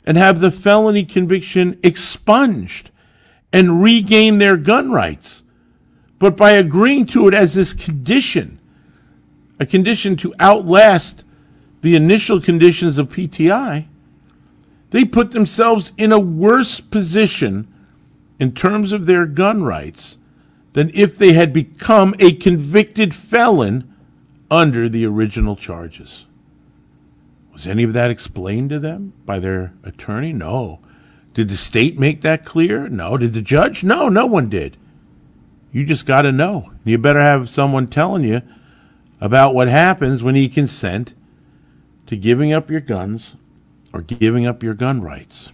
and 0.05 0.19
have 0.19 0.41
the 0.41 0.51
felony 0.51 1.03
conviction 1.03 1.81
expunged 1.83 2.91
and 3.55 3.83
regain 3.83 4.37
their 4.37 4.59
gun 4.59 4.93
rights. 4.93 5.43
But 6.19 6.37
by 6.37 6.51
agreeing 6.51 7.07
to 7.07 7.27
it 7.29 7.33
as 7.33 7.55
this 7.55 7.73
condition, 7.73 8.61
a 9.59 9.65
condition 9.65 10.17
to 10.17 10.35
outlast 10.39 11.25
the 11.81 11.97
initial 11.97 12.39
conditions 12.39 12.99
of 12.99 13.09
PTI, 13.09 13.87
they 14.91 15.05
put 15.05 15.31
themselves 15.31 15.93
in 15.97 16.13
a 16.13 16.19
worse 16.19 16.81
position 16.81 17.73
in 18.39 18.53
terms 18.53 18.93
of 18.93 19.07
their 19.07 19.27
gun 19.27 19.63
rights 19.63 20.17
than 20.73 20.91
if 20.95 21.17
they 21.17 21.33
had 21.33 21.53
become 21.53 22.15
a 22.19 22.33
convicted 22.33 23.15
felon 23.15 23.93
under 24.51 24.89
the 24.89 25.07
original 25.07 25.57
charges. 25.57 26.25
Was 27.53 27.67
any 27.67 27.83
of 27.83 27.93
that 27.93 28.11
explained 28.11 28.71
to 28.71 28.79
them 28.79 29.13
by 29.25 29.39
their 29.39 29.75
attorney? 29.85 30.33
No. 30.33 30.81
Did 31.35 31.49
the 31.49 31.57
state 31.57 31.99
make 31.99 32.23
that 32.23 32.45
clear? 32.45 32.89
No. 32.89 33.17
Did 33.17 33.35
the 33.35 33.43
judge? 33.43 33.85
No, 33.85 34.09
no 34.09 34.27
one 34.27 34.49
did. 34.49 34.77
You 35.73 35.85
just 35.85 36.07
got 36.07 36.23
to 36.23 36.33
know. 36.33 36.73
You 36.85 36.99
better 36.99 37.21
have 37.21 37.49
someone 37.49 37.87
telling 37.87 38.25
you 38.25 38.43
about 39.21 39.55
what 39.55 39.69
happens 39.69 40.23
when 40.23 40.35
you 40.35 40.49
consent 40.49 41.15
to 42.07 42.17
giving 42.17 42.53
up 42.53 42.71
your 42.71 42.81
guns 42.81 43.37
or 43.93 44.03
giving 44.03 44.47
up 44.47 44.63
your 44.63 44.75
gun 44.75 45.03
rights. 45.03 45.51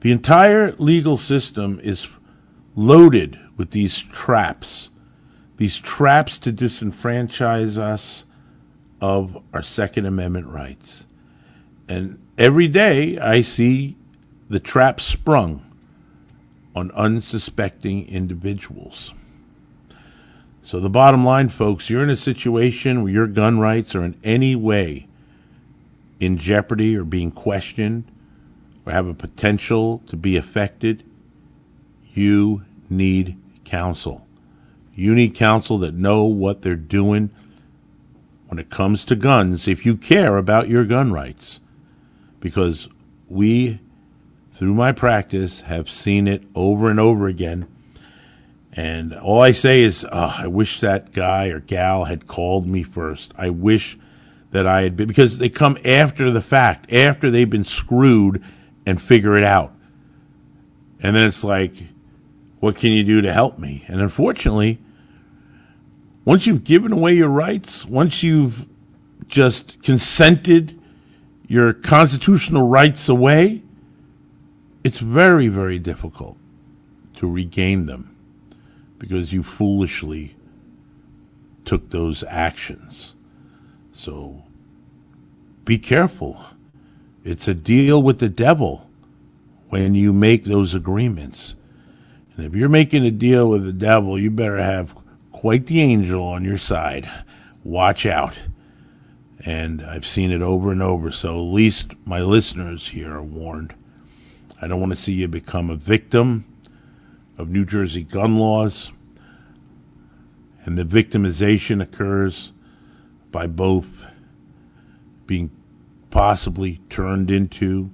The 0.00 0.10
entire 0.10 0.72
legal 0.72 1.16
system 1.16 1.80
is 1.82 2.08
loaded 2.74 3.38
with 3.56 3.70
these 3.70 4.02
traps, 4.02 4.90
these 5.56 5.78
traps 5.78 6.38
to 6.40 6.52
disenfranchise 6.52 7.78
us 7.78 8.24
of 9.00 9.42
our 9.52 9.62
Second 9.62 10.06
Amendment 10.06 10.46
rights. 10.46 11.06
And 11.88 12.20
every 12.38 12.68
day 12.68 13.18
I 13.18 13.42
see 13.42 13.96
the 14.48 14.60
trap 14.60 15.00
sprung 15.00 15.64
on 16.74 16.90
unsuspecting 16.92 18.08
individuals. 18.08 19.12
So, 20.64 20.80
the 20.80 20.88
bottom 20.88 21.24
line, 21.24 21.48
folks, 21.48 21.90
you're 21.90 22.02
in 22.02 22.10
a 22.10 22.16
situation 22.16 23.02
where 23.02 23.12
your 23.12 23.26
gun 23.26 23.58
rights 23.58 23.94
are 23.94 24.04
in 24.04 24.16
any 24.24 24.56
way 24.56 25.06
in 26.22 26.38
jeopardy 26.38 26.96
or 26.96 27.02
being 27.02 27.32
questioned 27.32 28.04
or 28.86 28.92
have 28.92 29.08
a 29.08 29.14
potential 29.14 30.00
to 30.06 30.16
be 30.16 30.36
affected, 30.36 31.02
you 32.14 32.62
need 32.88 33.36
counsel. 33.64 34.24
You 34.94 35.16
need 35.16 35.34
counsel 35.34 35.78
that 35.78 35.94
know 35.94 36.22
what 36.22 36.62
they're 36.62 36.76
doing 36.76 37.30
when 38.46 38.60
it 38.60 38.70
comes 38.70 39.04
to 39.06 39.16
guns 39.16 39.66
if 39.66 39.84
you 39.84 39.96
care 39.96 40.36
about 40.36 40.68
your 40.68 40.84
gun 40.84 41.10
rights. 41.12 41.58
Because 42.38 42.88
we, 43.28 43.80
through 44.52 44.74
my 44.74 44.92
practice, 44.92 45.62
have 45.62 45.90
seen 45.90 46.28
it 46.28 46.44
over 46.54 46.88
and 46.88 47.00
over 47.00 47.26
again. 47.26 47.66
And 48.72 49.12
all 49.12 49.40
I 49.40 49.50
say 49.50 49.82
is, 49.82 50.04
oh, 50.04 50.36
I 50.38 50.46
wish 50.46 50.78
that 50.78 51.12
guy 51.12 51.48
or 51.48 51.58
gal 51.58 52.04
had 52.04 52.28
called 52.28 52.68
me 52.68 52.84
first. 52.84 53.34
I 53.36 53.50
wish 53.50 53.98
that 54.52 54.66
I 54.66 54.82
had 54.82 54.96
been, 54.96 55.08
because 55.08 55.38
they 55.38 55.48
come 55.48 55.76
after 55.84 56.30
the 56.30 56.40
fact, 56.40 56.92
after 56.92 57.30
they've 57.30 57.48
been 57.48 57.64
screwed 57.64 58.42
and 58.86 59.00
figure 59.00 59.36
it 59.36 59.44
out. 59.44 59.74
And 61.00 61.16
then 61.16 61.24
it's 61.24 61.42
like, 61.42 61.74
what 62.60 62.76
can 62.76 62.92
you 62.92 63.02
do 63.02 63.20
to 63.22 63.32
help 63.32 63.58
me? 63.58 63.84
And 63.88 64.00
unfortunately, 64.00 64.78
once 66.24 66.46
you've 66.46 66.64
given 66.64 66.92
away 66.92 67.14
your 67.14 67.28
rights, 67.28 67.84
once 67.84 68.22
you've 68.22 68.66
just 69.26 69.82
consented 69.82 70.78
your 71.48 71.72
constitutional 71.72 72.68
rights 72.68 73.08
away, 73.08 73.62
it's 74.84 74.98
very, 74.98 75.48
very 75.48 75.78
difficult 75.78 76.36
to 77.16 77.28
regain 77.28 77.86
them 77.86 78.16
because 78.98 79.32
you 79.32 79.42
foolishly 79.42 80.36
took 81.64 81.90
those 81.90 82.22
actions. 82.28 83.14
So 84.02 84.42
be 85.64 85.78
careful. 85.78 86.44
It's 87.22 87.46
a 87.46 87.54
deal 87.54 88.02
with 88.02 88.18
the 88.18 88.28
devil 88.28 88.90
when 89.68 89.94
you 89.94 90.12
make 90.12 90.42
those 90.42 90.74
agreements. 90.74 91.54
And 92.34 92.44
if 92.44 92.52
you're 92.56 92.68
making 92.68 93.06
a 93.06 93.12
deal 93.12 93.48
with 93.48 93.64
the 93.64 93.72
devil, 93.72 94.18
you 94.18 94.28
better 94.28 94.60
have 94.60 94.96
quite 95.30 95.66
the 95.66 95.80
angel 95.80 96.20
on 96.20 96.44
your 96.44 96.58
side. 96.58 97.08
Watch 97.62 98.04
out. 98.04 98.36
And 99.46 99.80
I've 99.80 100.04
seen 100.04 100.32
it 100.32 100.42
over 100.42 100.72
and 100.72 100.82
over, 100.82 101.12
so 101.12 101.36
at 101.36 101.54
least 101.54 101.92
my 102.04 102.20
listeners 102.20 102.88
here 102.88 103.12
are 103.12 103.22
warned. 103.22 103.72
I 104.60 104.66
don't 104.66 104.80
want 104.80 104.90
to 104.90 105.00
see 105.00 105.12
you 105.12 105.28
become 105.28 105.70
a 105.70 105.76
victim 105.76 106.44
of 107.38 107.50
New 107.50 107.64
Jersey 107.64 108.02
gun 108.02 108.36
laws. 108.36 108.90
And 110.64 110.76
the 110.76 110.84
victimization 110.84 111.80
occurs 111.80 112.50
by 113.32 113.46
both 113.46 114.06
being 115.26 115.50
possibly 116.10 116.80
turned 116.90 117.30
into 117.30 117.90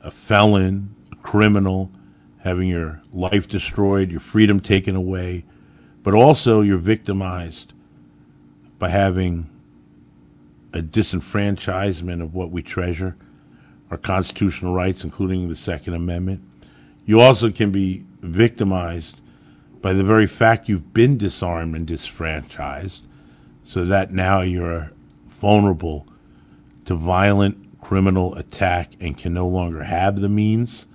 a 0.00 0.10
felon, 0.10 0.94
a 1.12 1.16
criminal, 1.16 1.90
having 2.38 2.68
your 2.68 3.02
life 3.12 3.48
destroyed, 3.48 4.10
your 4.10 4.20
freedom 4.20 4.60
taken 4.60 4.94
away, 4.94 5.44
but 6.04 6.14
also 6.14 6.60
you're 6.60 6.78
victimized 6.78 7.72
by 8.78 8.88
having 8.88 9.50
a 10.72 10.78
disenfranchisement 10.78 12.22
of 12.22 12.34
what 12.34 12.50
we 12.50 12.62
treasure, 12.62 13.16
our 13.90 13.96
constitutional 13.96 14.72
rights, 14.72 15.02
including 15.02 15.48
the 15.48 15.56
Second 15.56 15.94
Amendment. 15.94 16.40
You 17.04 17.20
also 17.20 17.50
can 17.50 17.72
be 17.72 18.04
victimized 18.20 19.20
by 19.80 19.92
the 19.92 20.04
very 20.04 20.26
fact 20.26 20.68
you've 20.68 20.92
been 20.92 21.16
disarmed 21.16 21.74
and 21.74 21.86
disfranchised, 21.86 23.02
so 23.66 23.84
that 23.84 24.12
now 24.12 24.40
you're 24.42 24.92
vulnerable 25.28 26.06
to 26.84 26.94
violent 26.94 27.80
criminal 27.80 28.34
attack 28.36 28.92
and 29.00 29.18
can 29.18 29.34
no 29.34 29.46
longer 29.46 29.82
have 29.82 30.20
the 30.20 30.28
means, 30.28 30.86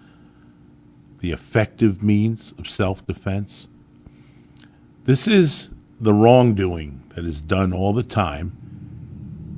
the 1.19 1.31
effective 1.31 2.01
means 2.01 2.53
of 2.57 2.69
self 2.69 3.05
defense. 3.05 3.67
This 5.05 5.27
is 5.27 5.69
the 5.99 6.13
wrongdoing 6.13 7.03
that 7.15 7.25
is 7.25 7.41
done 7.41 7.73
all 7.73 7.93
the 7.93 8.03
time, 8.03 8.55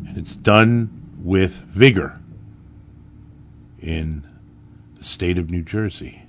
and 0.07 0.17
it's 0.17 0.35
done 0.35 1.15
with 1.21 1.51
vigor 1.51 2.19
in 3.79 4.27
the 4.97 5.03
state 5.03 5.37
of 5.37 5.49
New 5.49 5.61
Jersey. 5.61 6.23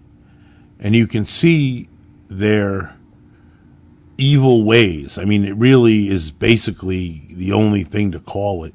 And 0.78 0.94
you 0.94 1.06
can 1.06 1.24
see 1.24 1.88
their 2.28 2.93
evil 4.18 4.62
ways. 4.64 5.18
I 5.18 5.24
mean, 5.24 5.44
it 5.44 5.56
really 5.56 6.08
is 6.08 6.30
basically 6.30 7.26
the 7.30 7.52
only 7.52 7.84
thing 7.84 8.12
to 8.12 8.20
call 8.20 8.64
it 8.64 8.74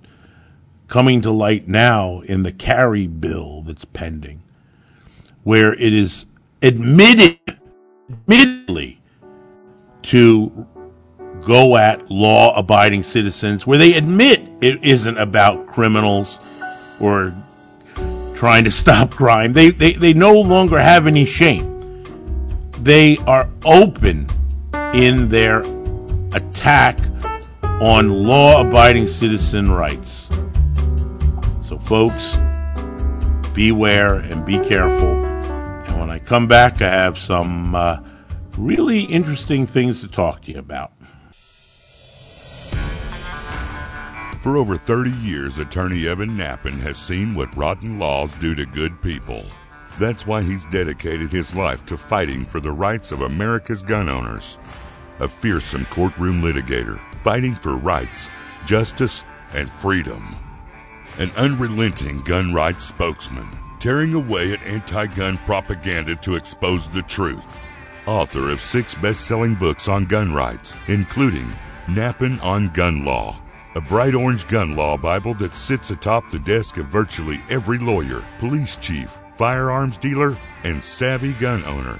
coming 0.88 1.22
to 1.22 1.32
light 1.32 1.68
now 1.68 2.20
in 2.22 2.44
the 2.44 2.52
carry 2.52 3.08
bill 3.08 3.62
that's 3.62 3.86
pending, 3.86 4.42
where 5.44 5.74
it 5.74 5.94
is 5.94 6.26
admitted, 6.62 7.40
admittedly, 8.10 9.00
to 10.02 10.68
go 11.42 11.78
at 11.78 12.10
law 12.10 12.58
abiding 12.58 13.04
citizens, 13.04 13.66
where 13.68 13.78
they 13.78 13.94
admit 13.94 14.42
it 14.62 14.84
isn't 14.84 15.18
about 15.18 15.68
criminals 15.68 16.40
or 17.00 17.34
trying 18.36 18.64
to 18.64 18.72
stop 18.72 19.12
crime. 19.16 19.54
They, 19.54 19.70
they, 19.70 19.94
they 19.94 20.14
no 20.14 20.34
longer 20.34 20.80
have 20.80 21.08
any 21.08 21.24
shame. 21.24 21.78
They 22.82 23.18
are 23.28 23.48
open 23.64 24.28
in 24.94 25.30
their 25.30 25.60
attack 26.34 26.98
on 27.64 28.10
law 28.10 28.62
abiding 28.62 29.08
citizen 29.08 29.72
rights. 29.72 30.28
So, 31.64 31.78
folks, 31.80 32.38
beware 33.54 34.16
and 34.16 34.46
be 34.46 34.58
careful. 34.60 35.24
And 35.24 36.00
when 36.00 36.10
I 36.10 36.20
come 36.20 36.48
back, 36.48 36.82
I 36.82 36.90
have 36.90 37.18
some 37.18 37.76
uh, 37.76 38.00
really 38.58 39.02
interesting 39.02 39.68
things 39.68 40.02
to 40.02 40.08
talk 40.08 40.42
to 40.44 40.52
you 40.52 40.60
about. 40.60 40.92
For 44.42 44.56
over 44.56 44.78
30 44.78 45.12
years, 45.12 45.60
attorney 45.60 46.08
Evan 46.08 46.38
Nappen 46.38 46.80
has 46.80 46.98
seen 46.98 47.36
what 47.36 47.56
rotten 47.58 48.00
laws 48.00 48.34
do 48.36 48.56
to 48.56 48.66
good 48.66 49.02
people. 49.02 49.46
That's 50.00 50.26
why 50.26 50.44
he's 50.44 50.64
dedicated 50.66 51.30
his 51.30 51.54
life 51.54 51.86
to 51.88 51.98
fighting 51.98 52.46
for 52.46 52.62
the 52.62 52.72
rights 52.72 53.12
of 53.12 53.22
America's 53.22 53.84
gun 53.84 54.08
owners. 54.08 54.58
A 55.22 55.28
fearsome 55.28 55.86
courtroom 55.86 56.42
litigator, 56.42 57.00
fighting 57.24 57.54
for 57.54 57.76
rights, 57.76 58.30
justice, 58.66 59.26
and 59.54 59.70
freedom. 59.70 60.34
An 61.18 61.32
unrelenting 61.32 62.22
gun 62.22 62.54
rights 62.54 62.86
spokesman, 62.86 63.50
tearing 63.80 64.14
away 64.14 64.54
at 64.54 64.64
anti 64.64 65.08
gun 65.08 65.38
propaganda 65.46 66.16
to 66.18 66.36
expose 66.36 66.88
the 66.88 67.02
truth. 67.02 67.46
Author 68.06 68.50
of 68.50 68.62
six 68.62 68.96
best 68.96 69.28
selling 69.28 69.56
books 69.56 69.90
on 69.90 70.06
gun 70.06 70.34
rights, 70.34 70.78
including 70.88 71.54
Nappen 71.88 72.42
on 72.42 72.70
Gun 72.70 73.04
Law, 73.04 73.42
a 73.76 73.82
bright 73.82 74.16
orange 74.16 74.48
gun 74.48 74.76
law 74.76 74.96
Bible 74.96 75.34
that 75.36 75.56
sits 75.56 75.92
atop 75.92 76.32
the 76.32 76.40
desk 76.40 76.78
of 76.78 76.86
virtually 76.88 77.42
every 77.50 77.78
lawyer, 77.78 78.26
police 78.40 78.78
chief, 78.78 79.20
firearms 79.36 79.98
dealer, 79.98 80.38
and 80.64 80.84
savvy 80.84 81.34
gun 81.34 81.66
owner. 81.66 82.00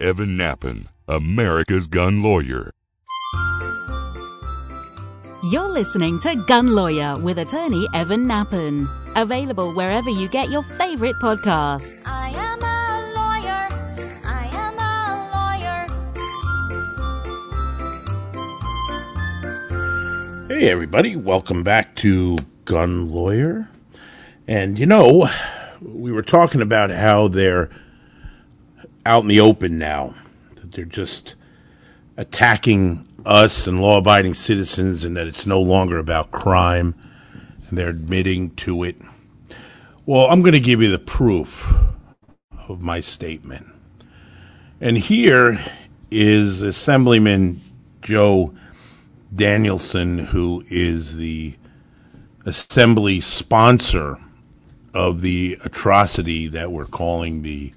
Evan 0.00 0.38
Nappen, 0.38 0.86
America's 1.08 1.88
gun 1.88 2.22
lawyer. 2.22 2.70
You're 5.50 5.68
listening 5.68 6.20
to 6.20 6.36
Gun 6.46 6.68
Lawyer 6.68 7.18
with 7.18 7.38
attorney 7.38 7.88
Evan 7.94 8.28
Nappen. 8.28 8.88
Available 9.16 9.74
wherever 9.74 10.08
you 10.08 10.28
get 10.28 10.50
your 10.50 10.62
favorite 10.62 11.16
podcasts. 11.16 12.00
I 12.06 12.28
am 12.28 12.62
a 12.62 13.12
lawyer. 13.16 13.68
I 14.24 14.46
am 14.52 14.78
a 14.78 15.02
lawyer. 20.46 20.60
Hey, 20.60 20.70
everybody, 20.70 21.16
welcome 21.16 21.64
back 21.64 21.96
to 21.96 22.38
Gun 22.64 23.10
Lawyer. 23.10 23.68
And 24.46 24.78
you 24.78 24.86
know, 24.86 25.28
we 25.80 26.12
were 26.12 26.22
talking 26.22 26.62
about 26.62 26.90
how 26.90 27.26
they're 27.26 27.68
out 29.08 29.22
in 29.22 29.28
the 29.28 29.40
open 29.40 29.78
now, 29.78 30.14
that 30.56 30.72
they're 30.72 30.84
just 30.84 31.34
attacking 32.18 33.08
us 33.24 33.66
and 33.66 33.80
law 33.80 33.96
abiding 33.98 34.34
citizens, 34.34 35.02
and 35.02 35.16
that 35.16 35.26
it's 35.26 35.46
no 35.46 35.60
longer 35.60 35.98
about 35.98 36.30
crime, 36.30 36.94
and 37.68 37.78
they're 37.78 37.88
admitting 37.88 38.50
to 38.56 38.82
it. 38.84 38.96
Well, 40.04 40.26
I'm 40.26 40.42
going 40.42 40.52
to 40.52 40.60
give 40.60 40.82
you 40.82 40.90
the 40.90 40.98
proof 40.98 41.74
of 42.68 42.82
my 42.82 43.00
statement. 43.00 43.66
And 44.80 44.98
here 44.98 45.58
is 46.10 46.60
Assemblyman 46.60 47.60
Joe 48.02 48.54
Danielsen, 49.34 50.18
who 50.18 50.62
is 50.70 51.16
the 51.16 51.56
assembly 52.44 53.20
sponsor 53.20 54.18
of 54.94 55.22
the 55.22 55.58
atrocity 55.64 56.46
that 56.48 56.72
we're 56.72 56.86
calling 56.86 57.42
the 57.42 57.72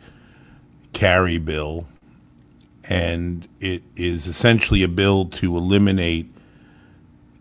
carry 0.94 1.38
bill. 1.38 1.88
And 2.90 3.48
it 3.60 3.84
is 3.96 4.28
essentially 4.28 4.84
a 4.84 4.88
bill 4.88 5.26
to 5.26 5.56
eliminate 5.56 6.28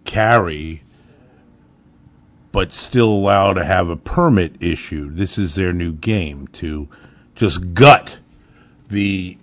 carry, 0.05 0.83
but 2.53 2.73
still 2.73 3.09
allow 3.09 3.53
to 3.53 3.65
have 3.65 3.89
a 3.89 3.97
permit 3.97 4.63
issued. 4.63 5.17
This 5.17 5.39
is 5.39 5.55
their 5.55 5.73
new 5.73 5.93
game 5.93 6.47
to 6.49 6.89
just 7.35 7.75
gut 7.75 8.19
the 8.89 9.39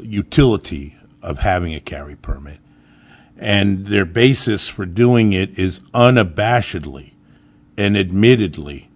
utility 0.00 0.96
of 1.22 1.38
having 1.38 1.74
a 1.74 1.80
carry 1.80 2.16
permit. 2.16 2.58
And 3.38 3.86
their 3.86 4.04
basis 4.04 4.68
for 4.68 4.86
doing 4.86 5.32
it 5.32 5.58
is 5.58 5.80
unabashedly 5.94 7.12
and 7.76 7.96
admittedly 7.96 8.88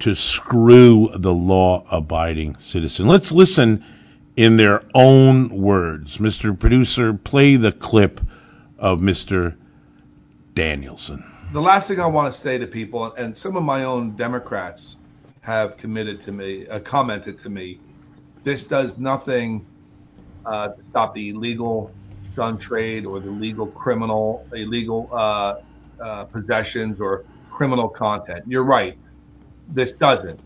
to 0.00 0.14
screw 0.14 1.10
the 1.14 1.34
law 1.34 1.84
abiding 1.90 2.56
citizen. 2.58 3.06
Let's 3.06 3.32
listen 3.32 3.84
in 4.36 4.56
their 4.56 4.82
own 4.94 5.48
words. 5.48 6.18
Mr. 6.18 6.58
Producer, 6.58 7.12
play 7.12 7.56
the 7.56 7.72
clip 7.72 8.20
of 8.78 9.00
Mr. 9.00 9.56
Danielsen. 10.54 11.24
the 11.52 11.60
last 11.60 11.88
thing 11.88 11.98
I 11.98 12.06
want 12.06 12.32
to 12.32 12.38
say 12.38 12.58
to 12.58 12.66
people, 12.66 13.12
and 13.14 13.36
some 13.36 13.56
of 13.56 13.62
my 13.62 13.84
own 13.84 14.12
Democrats 14.16 14.96
have 15.40 15.76
committed 15.76 16.20
to 16.22 16.32
me, 16.32 16.66
uh, 16.68 16.78
commented 16.80 17.40
to 17.42 17.48
me, 17.48 17.80
this 18.44 18.64
does 18.64 18.98
nothing 18.98 19.64
uh, 20.46 20.68
to 20.68 20.82
stop 20.84 21.14
the 21.14 21.30
illegal 21.30 21.90
gun 22.36 22.58
trade 22.58 23.06
or 23.06 23.18
the 23.18 23.30
legal 23.30 23.66
criminal, 23.66 24.46
illegal 24.54 25.08
uh, 25.12 25.56
uh, 26.00 26.24
possessions 26.24 27.00
or 27.00 27.24
criminal 27.50 27.88
content. 27.88 28.44
You're 28.46 28.62
right. 28.62 28.96
This 29.68 29.92
doesn't. 29.92 30.40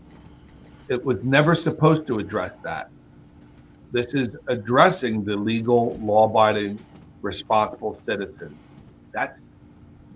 It 0.89 1.03
was 1.03 1.23
never 1.23 1.55
supposed 1.55 2.07
to 2.07 2.19
address 2.19 2.53
that. 2.63 2.89
This 3.91 4.13
is 4.13 4.35
addressing 4.47 5.23
the 5.23 5.35
legal, 5.35 5.97
law 5.97 6.25
abiding, 6.25 6.79
responsible 7.21 7.99
citizens. 8.05 8.57
That's 9.11 9.41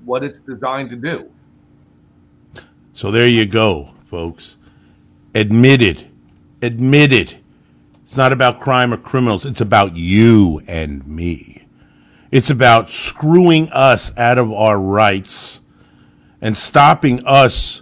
what 0.04 0.24
it's 0.24 0.39
designed 0.39 0.89
to 0.89 0.96
do. 0.96 1.32
So 2.93 3.12
there 3.12 3.28
you 3.28 3.46
go, 3.46 3.91
folks. 4.06 4.58
Admitted. 5.36 6.10
Admitted. 6.62 7.38
It's 8.06 8.17
not 8.17 8.32
about 8.34 8.60
crime 8.60 8.93
or 8.93 8.98
criminals. 8.98 9.46
It's 9.46 9.62
about 9.62 9.96
you 9.96 10.62
and 10.67 11.06
me. 11.08 11.67
It's 12.32 12.50
about 12.50 12.89
screwing 12.89 13.70
us 13.70 14.12
out 14.17 14.38
of 14.38 14.52
our 14.52 14.80
rights 14.80 15.62
and 16.41 16.58
stopping 16.58 17.24
us 17.26 17.82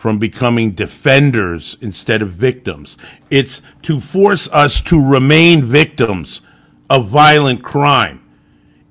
from 0.00 0.18
becoming 0.18 0.70
defenders 0.70 1.76
instead 1.82 2.22
of 2.22 2.30
victims. 2.30 2.96
It's 3.28 3.60
to 3.82 4.00
force 4.00 4.48
us 4.48 4.80
to 4.84 4.98
remain 4.98 5.62
victims 5.62 6.40
of 6.88 7.08
violent 7.08 7.62
crime. 7.62 8.24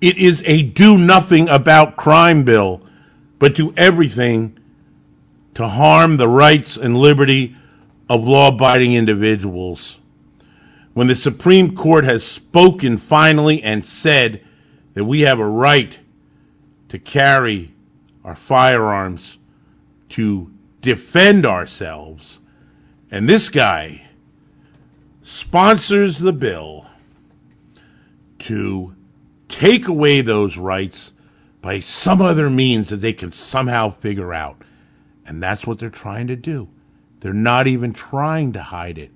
It 0.02 0.20
is 0.20 0.44
a 0.46 0.62
do 0.62 1.00
nothing 1.00 1.50
about 1.50 1.96
crime 1.96 2.44
bill, 2.44 2.84
but 3.40 3.56
do 3.56 3.74
everything 3.76 4.56
to 5.56 5.68
harm 5.68 6.18
the 6.18 6.28
rights 6.28 6.78
and 6.78 6.96
liberty 6.96 7.56
of 8.08 8.28
law 8.28 8.50
abiding 8.50 8.94
individuals. 8.94 9.98
When 10.94 11.08
the 11.08 11.16
Supreme 11.16 11.76
Court 11.76 12.04
has 12.04 12.24
spoken 12.24 12.98
finally 12.98 13.64
and 13.64 13.84
said 13.84 14.46
that 14.94 15.06
we 15.06 15.22
have 15.22 15.40
a 15.40 15.50
right 15.50 15.98
to 16.90 17.00
carry 17.00 17.74
our 18.24 18.36
firearms 18.36 19.40
to 20.10 20.52
defend 20.82 21.46
ourselves, 21.46 22.40
and 23.12 23.28
this 23.28 23.50
guy 23.50 24.08
sponsors 25.24 26.20
the 26.20 26.34
bill 26.34 26.88
to 28.40 28.96
take 29.48 29.88
away 29.88 30.22
those 30.22 30.58
rights 30.58 31.12
by 31.62 31.80
some 31.80 32.22
other 32.22 32.50
means 32.50 32.90
that 32.90 32.98
they 32.98 33.14
can 33.14 33.32
somehow 33.32 33.90
figure 33.90 34.34
out. 34.34 34.62
And 35.26 35.44
that's 35.44 35.68
what 35.68 35.78
they're 35.78 35.90
trying 35.90 36.28
to 36.28 36.36
do. 36.36 36.70
They're 37.20 37.34
not 37.34 37.68
even 37.68 37.94
trying 37.94 38.54
to 38.54 38.62
hide 38.62 38.98
it. 38.98 39.12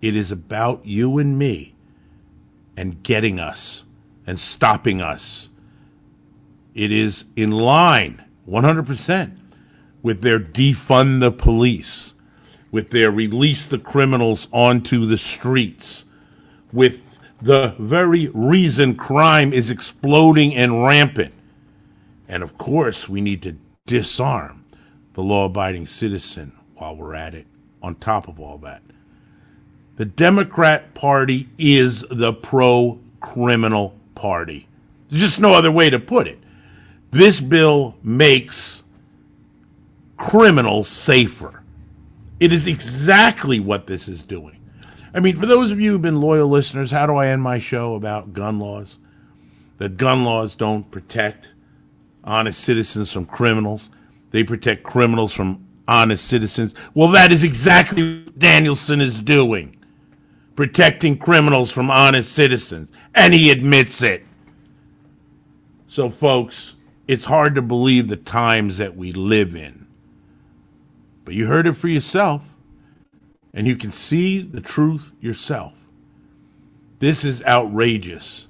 It 0.00 0.14
is 0.14 0.30
about 0.30 0.84
you 0.84 1.18
and 1.18 1.38
me 1.38 1.74
and 2.76 3.02
getting 3.02 3.40
us 3.40 3.82
and 4.26 4.38
stopping 4.38 5.00
us. 5.00 5.48
It 6.74 6.92
is 6.92 7.24
in 7.34 7.50
line 7.50 8.24
100% 8.48 9.36
with 10.02 10.22
their 10.22 10.38
defund 10.38 11.20
the 11.20 11.32
police, 11.32 12.14
with 12.70 12.90
their 12.90 13.10
release 13.10 13.66
the 13.66 13.78
criminals 13.78 14.48
onto 14.52 15.04
the 15.04 15.18
streets, 15.18 16.04
with 16.72 17.18
the 17.40 17.74
very 17.78 18.28
reason 18.28 18.94
crime 18.94 19.52
is 19.52 19.70
exploding 19.70 20.54
and 20.54 20.84
rampant. 20.84 21.32
And 22.26 22.42
of 22.42 22.58
course, 22.58 23.08
we 23.08 23.20
need 23.20 23.42
to 23.42 23.56
disarm 23.86 24.64
the 25.14 25.22
law 25.22 25.46
abiding 25.46 25.86
citizen 25.86 26.52
while 26.74 26.94
we're 26.94 27.14
at 27.14 27.34
it, 27.34 27.46
on 27.82 27.94
top 27.96 28.28
of 28.28 28.38
all 28.38 28.58
that. 28.58 28.82
The 29.96 30.04
Democrat 30.04 30.94
Party 30.94 31.48
is 31.58 32.04
the 32.10 32.32
pro 32.32 33.00
criminal 33.20 33.96
party. 34.14 34.68
There's 35.08 35.22
just 35.22 35.40
no 35.40 35.54
other 35.54 35.72
way 35.72 35.90
to 35.90 35.98
put 35.98 36.28
it. 36.28 36.38
This 37.10 37.40
bill 37.40 37.96
makes 38.02 38.82
criminals 40.18 40.88
safer. 40.88 41.62
It 42.38 42.52
is 42.52 42.66
exactly 42.66 43.58
what 43.58 43.86
this 43.86 44.08
is 44.08 44.22
doing. 44.22 44.60
I 45.14 45.20
mean, 45.20 45.36
for 45.36 45.46
those 45.46 45.70
of 45.70 45.80
you 45.80 45.92
who've 45.92 46.02
been 46.02 46.20
loyal 46.20 46.48
listeners, 46.48 46.90
how 46.90 47.06
do 47.06 47.16
I 47.16 47.28
end 47.28 47.42
my 47.42 47.58
show 47.58 47.94
about 47.94 48.34
gun 48.34 48.58
laws? 48.58 48.98
That 49.78 49.96
gun 49.96 50.24
laws 50.24 50.54
don't 50.54 50.90
protect 50.90 51.52
honest 52.22 52.62
citizens 52.62 53.10
from 53.10 53.24
criminals. 53.24 53.88
They 54.30 54.44
protect 54.44 54.82
criminals 54.82 55.32
from 55.32 55.66
honest 55.86 56.26
citizens. 56.26 56.74
Well, 56.94 57.08
that 57.08 57.32
is 57.32 57.42
exactly 57.42 58.24
what 58.24 58.38
Danielsen 58.38 59.00
is 59.00 59.20
doing. 59.20 59.76
Protecting 60.54 61.16
criminals 61.16 61.70
from 61.70 61.90
honest 61.90 62.32
citizens. 62.32 62.92
And 63.14 63.32
he 63.32 63.50
admits 63.50 64.02
it. 64.02 64.26
So, 65.86 66.10
folks, 66.10 66.74
it's 67.06 67.24
hard 67.24 67.54
to 67.54 67.62
believe 67.62 68.08
the 68.08 68.16
times 68.16 68.76
that 68.76 68.96
we 68.96 69.12
live 69.12 69.56
in. 69.56 69.77
But 71.28 71.34
you 71.34 71.46
heard 71.46 71.66
it 71.66 71.74
for 71.74 71.88
yourself, 71.88 72.40
and 73.52 73.66
you 73.66 73.76
can 73.76 73.90
see 73.90 74.40
the 74.40 74.62
truth 74.62 75.12
yourself. 75.20 75.74
This 77.00 77.22
is 77.22 77.42
outrageous. 77.42 78.46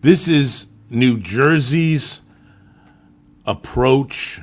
This 0.00 0.26
is 0.26 0.66
New 0.90 1.20
Jersey's 1.20 2.20
approach 3.46 4.40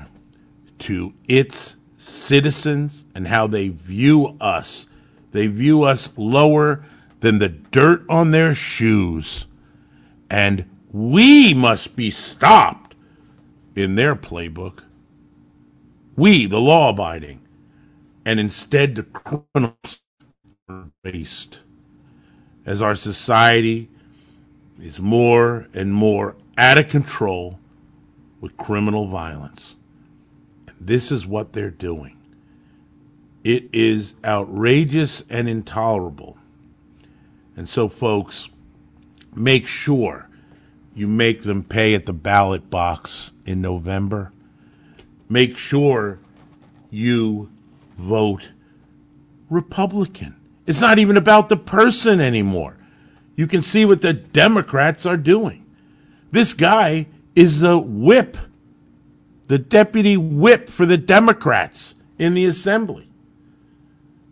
to 0.80 1.14
its 1.28 1.76
citizens 1.98 3.04
and 3.14 3.28
how 3.28 3.48
they 3.48 3.68
view 3.68 4.38
us. 4.40 4.86
They 5.34 5.48
view 5.48 5.84
us 5.84 6.08
lower 6.16 6.86
than 7.20 7.40
the 7.40 7.50
dirt 7.50 8.06
on 8.08 8.32
their 8.32 8.54
shoes. 8.54 9.46
And 10.30 10.70
we 10.90 11.54
must 11.54 11.98
be 11.98 12.12
stopped 12.12 12.96
in 13.76 13.96
their 13.96 14.16
playbook. 14.16 14.84
We, 16.16 16.46
the 16.46 16.62
law 16.62 16.92
abiding. 16.92 17.42
And 18.28 18.42
instead, 18.42 18.96
the 18.96 19.04
criminals 19.04 20.02
are 20.68 20.92
based. 21.02 21.60
As 22.66 22.82
our 22.82 22.94
society 22.94 23.88
is 24.82 25.00
more 25.00 25.68
and 25.74 25.94
more 25.94 26.36
out 26.58 26.78
of 26.78 26.90
control 26.90 27.58
with 28.42 28.58
criminal 28.58 29.08
violence. 29.08 29.78
And 30.68 30.76
this 30.78 31.10
is 31.10 31.26
what 31.26 31.54
they're 31.54 31.72
doing. 31.72 32.18
It 33.46 33.70
is 33.72 34.16
outrageous 34.26 35.24
and 35.30 35.48
intolerable. 35.48 36.38
And 37.56 37.70
so, 37.70 37.88
folks, 37.88 38.50
make 39.34 39.66
sure 39.68 40.28
you 40.94 41.08
make 41.08 41.44
them 41.44 41.64
pay 41.64 41.96
at 41.96 42.06
the 42.06 42.12
ballot 42.12 42.70
box 42.70 43.32
in 43.46 43.62
November. 43.62 44.34
Make 45.30 45.58
sure 45.58 46.20
you 46.92 47.52
vote 47.98 48.52
Republican. 49.50 50.36
It's 50.66 50.82
not 50.82 51.00
even 51.00 51.18
about 51.18 51.50
the 51.50 51.58
person 51.58 52.20
anymore. 52.20 52.78
You 53.36 53.48
can 53.48 53.62
see 53.62 53.86
what 53.86 54.02
the 54.02 54.14
Democrats 54.14 55.06
are 55.06 55.18
doing. 55.18 55.66
This 56.32 56.54
guy 56.54 57.08
is 57.36 57.62
the 57.62 57.78
whip, 57.78 58.38
the 59.48 59.60
deputy 59.60 60.18
whip 60.18 60.70
for 60.70 60.86
the 60.86 60.98
Democrats 60.98 61.96
in 62.18 62.34
the 62.34 62.46
assembly. 62.46 63.10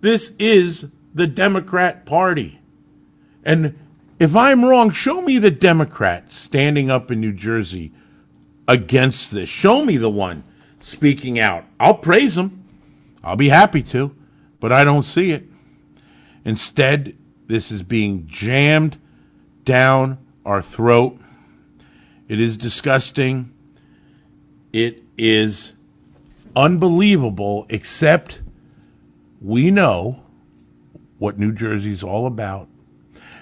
This 0.01 0.34
is 0.38 0.88
the 1.13 1.28
Democrat 1.28 2.06
Party. 2.06 2.60
And 3.43 3.78
if 4.19 4.36
I'm 4.36 4.65
wrong, 4.65 4.91
show 4.91 5.21
me 5.21 5.38
the 5.38 5.51
Democrat 5.51 6.32
standing 6.32 6.91
up 6.91 7.12
in 7.12 7.19
New 7.19 7.32
Jersey 7.34 7.91
against 8.67 9.32
this. 9.32 9.49
Show 9.49 9.86
me 9.86 9.97
the 9.97 10.10
one 10.10 10.43
speaking 10.82 11.39
out. 11.39 11.65
I'll 11.80 11.95
praise 11.95 12.36
them. 12.36 12.64
I'll 13.26 13.36
be 13.36 13.50
happy 13.50 13.82
to, 13.84 14.16
but 14.60 14.72
I 14.72 14.84
don't 14.84 15.04
see 15.04 15.32
it. 15.32 15.46
Instead, 16.46 17.18
this 17.48 17.72
is 17.72 17.82
being 17.82 18.28
jammed 18.28 19.02
down 19.64 20.20
our 20.46 20.62
throat. 20.62 21.20
It 22.28 22.40
is 22.40 22.56
disgusting. 22.56 23.52
It 24.72 25.04
is 25.18 25.74
unbelievable, 26.56 27.66
except 27.70 28.44
we 29.42 29.72
know 29.72 30.22
what 31.18 31.40
New 31.40 31.52
Jersey's 31.52 32.04
all 32.04 32.28
about. 32.28 32.68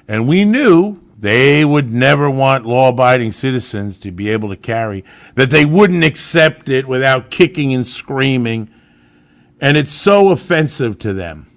And 0.07 0.27
we 0.27 0.45
knew 0.45 1.01
they 1.17 1.63
would 1.65 1.91
never 1.91 2.29
want 2.29 2.65
law 2.65 2.89
abiding 2.89 3.31
citizens 3.31 3.97
to 3.99 4.11
be 4.11 4.29
able 4.29 4.49
to 4.49 4.57
carry, 4.57 5.03
that 5.35 5.49
they 5.49 5.65
wouldn't 5.65 6.03
accept 6.03 6.69
it 6.69 6.87
without 6.87 7.31
kicking 7.31 7.73
and 7.73 7.85
screaming. 7.85 8.69
And 9.63 9.77
it's 9.77 9.93
so 9.93 10.27
offensive 10.31 10.99
to 10.99 11.13
them 11.13 11.47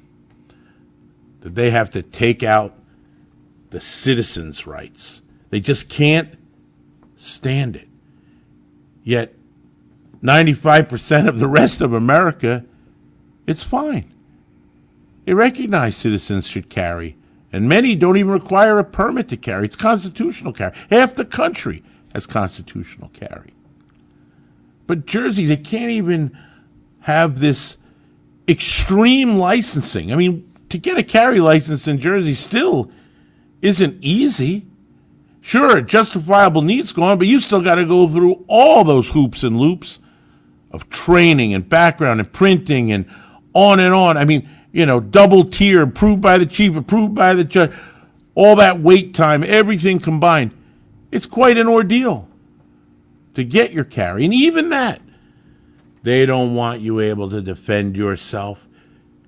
that 1.40 1.57
they 1.57 1.73
have 1.73 1.90
to 1.90 2.03
take 2.03 2.45
out 2.45 2.73
the 3.71 3.81
citizens' 3.81 4.64
rights. 4.64 5.23
They 5.51 5.59
just 5.59 5.88
can't 5.88 6.38
stand 7.16 7.75
it. 7.75 7.88
Yet, 9.03 9.35
95% 10.23 11.27
of 11.27 11.40
the 11.40 11.49
rest 11.49 11.81
of 11.81 11.92
America, 11.92 12.64
it's 13.45 13.64
fine. 13.64 14.14
They 15.25 15.35
recognize 15.35 15.97
citizens 15.97 16.47
should 16.47 16.71
carry, 16.71 17.16
and 17.53 17.69
many 17.69 17.97
don't 17.97 18.16
even 18.16 18.31
require 18.31 18.79
a 18.79 18.85
permit 18.85 19.27
to 19.31 19.37
carry. 19.37 19.66
It's 19.66 19.75
constitutional 19.75 20.53
carry. 20.53 20.77
Half 20.90 21.14
the 21.14 21.25
country 21.25 21.83
has 22.14 22.25
constitutional 22.25 23.09
carry. 23.09 23.53
But 24.87 25.07
Jersey, 25.07 25.45
they 25.45 25.57
can't 25.57 25.90
even 25.90 26.38
have 27.01 27.40
this 27.40 27.79
extreme 28.49 29.39
licensing. 29.39 30.13
I 30.13 30.17
mean, 30.17 30.51
to 30.71 30.79
get 30.79 30.99
a 30.99 31.03
carry 31.03 31.41
license 31.41 31.87
in 31.87 32.01
Jersey 32.01 32.35
still 32.35 32.91
isn't 33.63 33.99
easy. 34.03 34.67
Sure, 35.41 35.81
justifiable 35.81 36.63
needs 36.63 36.93
gone, 36.93 37.19
but 37.19 37.27
you 37.27 37.41
still 37.41 37.63
got 37.63 37.77
to 37.77 37.85
go 37.85 38.09
through 38.09 38.45
all 38.49 38.85
those 38.85 39.11
hoops 39.11 39.43
and 39.43 39.59
loops 39.59 39.99
of 40.73 40.91
training 40.91 41.55
and 41.55 41.69
background 41.69 42.21
and 42.21 42.33
printing 42.33 42.91
and 42.93 43.07
on 43.55 43.79
and 43.79 43.95
on. 43.95 44.17
I 44.17 44.25
mean, 44.25 44.49
you 44.73 44.85
know, 44.85 45.01
double 45.01 45.45
tier, 45.45 45.83
approved 45.83 46.21
by 46.21 46.37
the 46.37 46.47
chief, 46.47 46.77
approved 46.77 47.15
by 47.15 47.35
the 47.35 47.45
judge, 47.45 47.73
all 48.35 48.57
that 48.57 48.81
wait 48.81 49.15
time, 49.15 49.43
everything 49.43 49.99
combined. 49.99 50.51
It's 51.11 51.27
quite 51.27 51.57
an 51.57 51.69
ordeal 51.69 52.29
to 53.35 53.45
get 53.45 53.73
your 53.73 53.85
carry. 53.85 54.25
And 54.25 54.35
even 54.35 54.71
that, 54.71 55.01
they 56.07 56.25
don't 56.25 56.55
want 56.55 56.81
you 56.81 57.01
able 57.01 57.29
to 57.29 57.42
defend 57.42 57.97
yourself. 57.97 58.69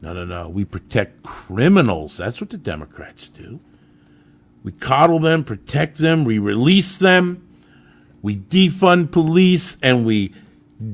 No, 0.01 0.13
no, 0.13 0.25
no. 0.25 0.49
We 0.49 0.65
protect 0.65 1.25
criminals. 1.25 2.19
That's 2.19 2.41
what 2.41 2.51
the 2.51 2.57
Democrats 2.57 3.29
do. 3.29 3.59
We 4.63 4.71
coddle 4.71 5.19
them, 5.19 5.43
protect 5.43 5.99
them, 5.99 6.23
we 6.25 6.39
release 6.39 7.01
them, 7.01 7.49
we 8.23 8.37
defund 8.37 9.11
police, 9.11 9.77
and 9.83 10.07
we 10.07 10.33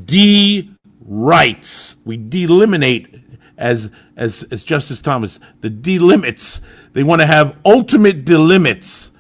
de 0.07 0.71
rights. 1.03 1.97
We 2.03 2.17
delimit 2.17 3.23
as 3.59 3.91
as 4.17 4.43
as 4.45 4.65
Justice 4.65 5.03
Thomas, 5.03 5.39
the 5.61 5.69
delimits. 5.69 6.61
They 6.95 7.03
want 7.03 7.21
to 7.21 7.27
have 7.27 7.59
ultimate 7.63 8.25
delimits 8.25 9.11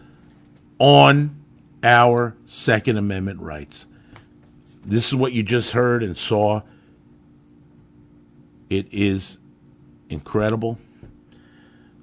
on 0.78 1.36
our 1.82 2.36
Second 2.46 2.96
Amendment 2.96 3.40
rights. 3.40 3.84
This 4.84 5.08
is 5.08 5.14
what 5.14 5.32
you 5.32 5.42
just 5.42 5.72
heard 5.72 6.02
and 6.02 6.16
saw. 6.16 6.62
It 8.68 8.86
is 8.92 9.38
incredible. 10.08 10.78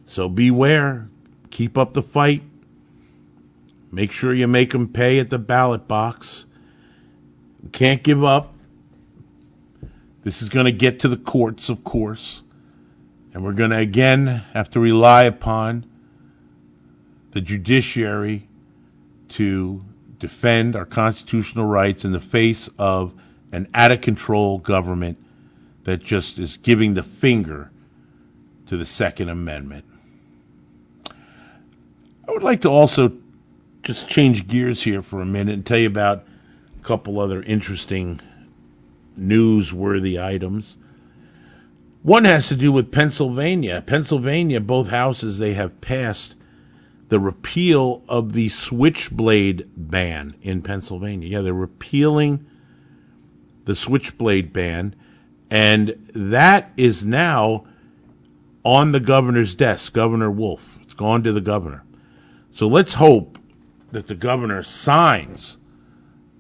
So 0.08 0.28
beware. 0.28 1.10
Keep 1.52 1.78
up 1.78 1.94
the 1.94 2.02
fight. 2.02 2.44
Make 3.92 4.12
sure 4.12 4.34
you 4.34 4.48
make 4.48 4.72
them 4.72 4.88
pay 4.88 5.20
at 5.20 5.30
the 5.30 5.38
ballot 5.38 5.88
box. 5.88 6.46
Can't 7.72 8.02
give 8.02 8.24
up. 8.24 8.54
This 10.24 10.42
is 10.42 10.50
going 10.50 10.66
to 10.66 10.72
get 10.72 11.00
to 11.02 11.08
the 11.08 11.18
courts, 11.18 11.68
of 11.68 11.84
course. 11.84 12.42
And 13.34 13.44
we're 13.44 13.54
going 13.54 13.72
to 13.72 13.78
again 13.78 14.28
have 14.54 14.70
to 14.72 14.80
rely 14.80 15.24
upon 15.24 15.86
the 17.32 17.42
judiciary 17.42 18.48
to 19.30 19.84
defend 20.22 20.76
our 20.76 20.86
constitutional 20.86 21.66
rights 21.66 22.06
in 22.06 22.12
the 22.12 22.20
face 22.20 22.70
of 22.78 23.14
an 23.52 23.68
out 23.74 23.92
of 23.92 24.00
control 24.00 24.60
government 24.60 25.18
that 25.84 26.04
just 26.04 26.40
is 26.40 26.56
giving 26.58 26.94
the 26.94 27.04
finger 27.04 27.72
to 28.68 28.78
the 28.78 28.86
Second 28.86 29.30
Amendment. 29.30 29.84
I 31.10 32.32
would 32.32 32.44
like 32.44 32.62
to 32.62 32.70
also 32.70 33.14
just 33.84 34.08
change 34.08 34.48
gears 34.48 34.84
here 34.84 35.02
for 35.02 35.22
a 35.22 35.26
minute 35.26 35.56
and 35.56 35.66
tell 35.66 35.80
you 35.80 35.88
about 35.88 36.24
a 36.80 36.84
couple 36.84 37.20
other 37.20 37.42
interesting 37.42 38.22
newsworthy 39.18 40.24
items. 40.24 40.78
One 42.04 42.26
has 42.26 42.48
to 42.50 42.56
do 42.56 42.72
with 42.72 42.92
Pennsylvania. 42.92 43.84
Pennsylvania, 43.86 44.60
both 44.60 44.90
houses, 44.90 45.40
they 45.40 45.54
have 45.56 45.82
passed 45.82 46.36
the 47.12 47.20
repeal 47.20 48.02
of 48.08 48.32
the 48.32 48.48
switchblade 48.48 49.70
ban 49.76 50.34
in 50.42 50.62
Pennsylvania. 50.62 51.28
Yeah, 51.28 51.42
they're 51.42 51.54
repealing 51.54 52.46
the 53.66 53.76
switchblade 53.76 54.54
ban, 54.54 54.96
and 55.50 55.90
that 56.16 56.72
is 56.78 57.04
now 57.04 57.66
on 58.64 58.94
the 58.94 59.02
governor's 59.02 59.56
desk, 59.56 59.92
Governor 59.92 60.32
Wolf. 60.32 60.80
It's 60.84 60.94
gone 60.94 61.22
to 61.24 61.34
the 61.34 61.42
governor. 61.42 61.84
So 62.50 62.66
let's 62.66 62.94
hope 62.94 63.38
that 63.92 64.08
the 64.08 64.16
governor 64.16 64.64
signs 64.64 65.58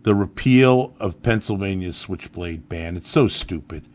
the 0.03 0.15
repeal 0.15 0.95
of 1.01 1.21
Pennsylvania's 1.21 1.97
switchblade 1.97 2.69
ban. 2.69 2.95
It's 2.95 3.09
so 3.09 3.27
stupid. 3.27 3.89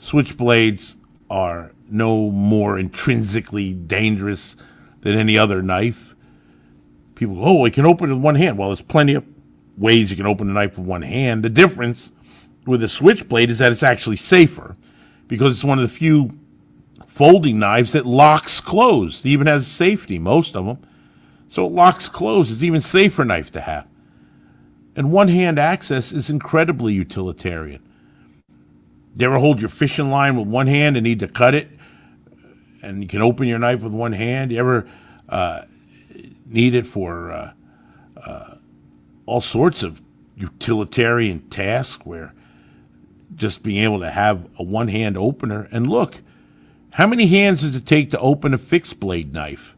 Switchblades 0.00 0.94
are 1.28 1.72
no 1.90 2.30
more 2.30 2.78
intrinsically 2.78 3.74
dangerous 3.74 4.54
than 5.00 5.16
any 5.16 5.38
other 5.38 5.62
knife. 5.62 6.14
People 7.14 7.36
go, 7.36 7.44
oh, 7.44 7.64
I 7.66 7.70
can 7.70 7.86
open 7.86 8.10
it 8.10 8.14
with 8.14 8.22
one 8.22 8.34
hand. 8.34 8.58
Well, 8.58 8.68
there's 8.68 8.82
plenty 8.82 9.14
of 9.14 9.24
ways 9.76 10.10
you 10.10 10.16
can 10.16 10.26
open 10.26 10.50
a 10.50 10.52
knife 10.52 10.78
with 10.78 10.86
one 10.86 11.02
hand. 11.02 11.42
The 11.42 11.50
difference 11.50 12.10
with 12.66 12.82
a 12.82 12.88
switchblade 12.88 13.50
is 13.50 13.58
that 13.58 13.72
it's 13.72 13.82
actually 13.82 14.16
safer 14.16 14.76
because 15.28 15.54
it's 15.54 15.64
one 15.64 15.78
of 15.78 15.82
the 15.88 15.94
few 15.94 16.38
folding 17.06 17.58
knives 17.58 17.92
that 17.92 18.06
locks 18.06 18.60
closed. 18.60 19.24
It 19.26 19.30
even 19.30 19.46
has 19.46 19.66
safety, 19.66 20.18
most 20.18 20.56
of 20.56 20.64
them. 20.64 20.78
So 21.48 21.66
it 21.66 21.72
locks 21.72 22.08
closed. 22.08 22.52
It's 22.52 22.62
even 22.62 22.80
safer 22.80 23.24
knife 23.24 23.50
to 23.52 23.60
have. 23.60 23.86
And 24.96 25.12
one 25.12 25.28
hand 25.28 25.58
access 25.58 26.12
is 26.12 26.30
incredibly 26.30 26.92
utilitarian. 26.92 27.82
You 29.16 29.26
ever 29.26 29.38
hold 29.38 29.60
your 29.60 29.68
fishing 29.68 30.10
line 30.10 30.36
with 30.36 30.46
one 30.46 30.66
hand 30.66 30.96
and 30.96 31.04
need 31.04 31.20
to 31.20 31.28
cut 31.28 31.54
it? 31.54 31.68
And 32.82 33.02
you 33.02 33.08
can 33.08 33.22
open 33.22 33.46
your 33.46 33.58
knife 33.58 33.80
with 33.80 33.92
one 33.92 34.12
hand? 34.12 34.52
You 34.52 34.58
ever 34.58 34.88
uh, 35.28 35.62
need 36.46 36.74
it 36.74 36.86
for 36.86 37.30
uh, 37.30 37.52
uh, 38.16 38.54
all 39.26 39.40
sorts 39.40 39.82
of 39.82 40.00
utilitarian 40.36 41.40
tasks 41.50 42.04
where 42.04 42.34
just 43.34 43.62
being 43.62 43.82
able 43.84 44.00
to 44.00 44.10
have 44.10 44.48
a 44.58 44.62
one 44.62 44.88
hand 44.88 45.16
opener? 45.16 45.68
And 45.70 45.86
look, 45.86 46.16
how 46.92 47.06
many 47.06 47.26
hands 47.26 47.60
does 47.62 47.76
it 47.76 47.86
take 47.86 48.10
to 48.10 48.18
open 48.18 48.54
a 48.54 48.58
fixed 48.58 48.98
blade 48.98 49.32
knife? 49.32 49.76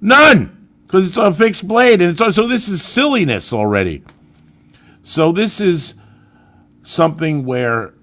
None! 0.00 0.68
Because 0.86 1.06
it's 1.06 1.16
a 1.16 1.32
fixed 1.32 1.66
blade. 1.66 2.02
And 2.02 2.16
so, 2.16 2.30
so 2.30 2.46
this 2.46 2.68
is 2.68 2.82
silliness 2.82 3.52
already. 3.52 4.02
So 5.04 5.32
this 5.32 5.60
is 5.60 5.94
something 6.82 7.44
where 7.44 7.94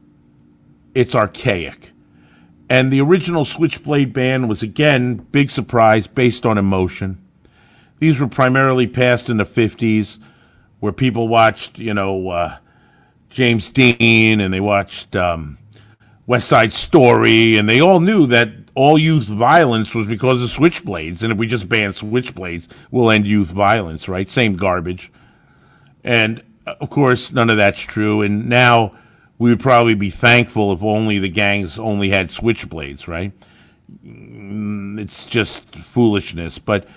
it's 0.95 1.13
archaic. 1.13 1.91
And 2.69 2.93
the 2.93 3.01
original 3.01 3.45
Switchblade 3.45 4.13
ban 4.13 4.47
was 4.47 4.61
again 4.61 5.15
big 5.15 5.49
surprise 5.49 6.05
based 6.05 6.45
on 6.45 6.57
emotion. 6.57 7.17
These 7.97 8.19
were 8.19 8.27
primarily 8.27 8.87
passed 8.87 9.29
in 9.29 9.37
the 9.37 9.43
50s 9.43 10.17
where 10.79 10.93
people 10.93 11.27
watched, 11.27 11.79
you 11.79 11.93
know, 11.93 12.29
uh, 12.29 12.57
James 13.29 13.69
Dean 13.69 14.39
and 14.39 14.53
they 14.53 14.59
watched 14.59 15.15
um, 15.15 15.57
West 16.25 16.47
Side 16.47 16.71
Story 16.71 17.57
and 17.57 17.67
they 17.67 17.81
all 17.81 17.99
knew 17.99 18.27
that 18.27 18.51
all 18.75 18.97
youth 18.97 19.25
violence 19.25 19.93
was 19.93 20.07
because 20.07 20.41
of 20.41 20.49
switchblades. 20.49 21.21
And 21.21 21.33
if 21.33 21.37
we 21.37 21.47
just 21.47 21.67
ban 21.67 21.91
switchblades, 21.91 22.67
we'll 22.91 23.11
end 23.11 23.27
youth 23.27 23.49
violence, 23.49 24.07
right? 24.07 24.29
Same 24.29 24.55
garbage. 24.55 25.11
And 26.03 26.43
of 26.65 26.89
course, 26.89 27.31
none 27.31 27.49
of 27.49 27.57
that's 27.57 27.81
true. 27.81 28.21
And 28.21 28.47
now 28.47 28.93
we 29.39 29.49
would 29.49 29.59
probably 29.61 29.95
be 29.95 30.09
thankful 30.09 30.71
if 30.73 30.83
only 30.83 31.17
the 31.17 31.29
gangs 31.29 31.79
only 31.79 32.09
had 32.09 32.27
switchblades, 32.29 33.07
right? 33.07 33.31
Mm, 34.05 34.99
It's 34.99 35.25
just 35.25 35.75
foolishness. 35.77 36.59
But 36.59 36.87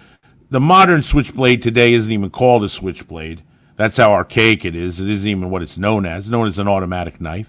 the 0.51 0.61
modern 0.61 1.03
switchblade 1.03 1.63
today 1.63 1.95
isn't 1.95 2.13
even 2.13 2.31
called 2.31 2.65
a 2.65 2.69
switchblade. 2.69 3.43
That's 3.77 3.97
how 3.97 4.13
archaic 4.13 4.65
it 4.65 4.77
is. 4.77 5.01
It 5.01 5.09
isn't 5.09 5.29
even 5.29 5.51
what 5.51 5.63
it's 5.63 5.79
known 5.79 6.05
as. 6.05 6.25
It's 6.25 6.31
known 6.31 6.49
as 6.49 6.59
an 6.59 6.69
automatic 6.69 7.21
knife. 7.21 7.49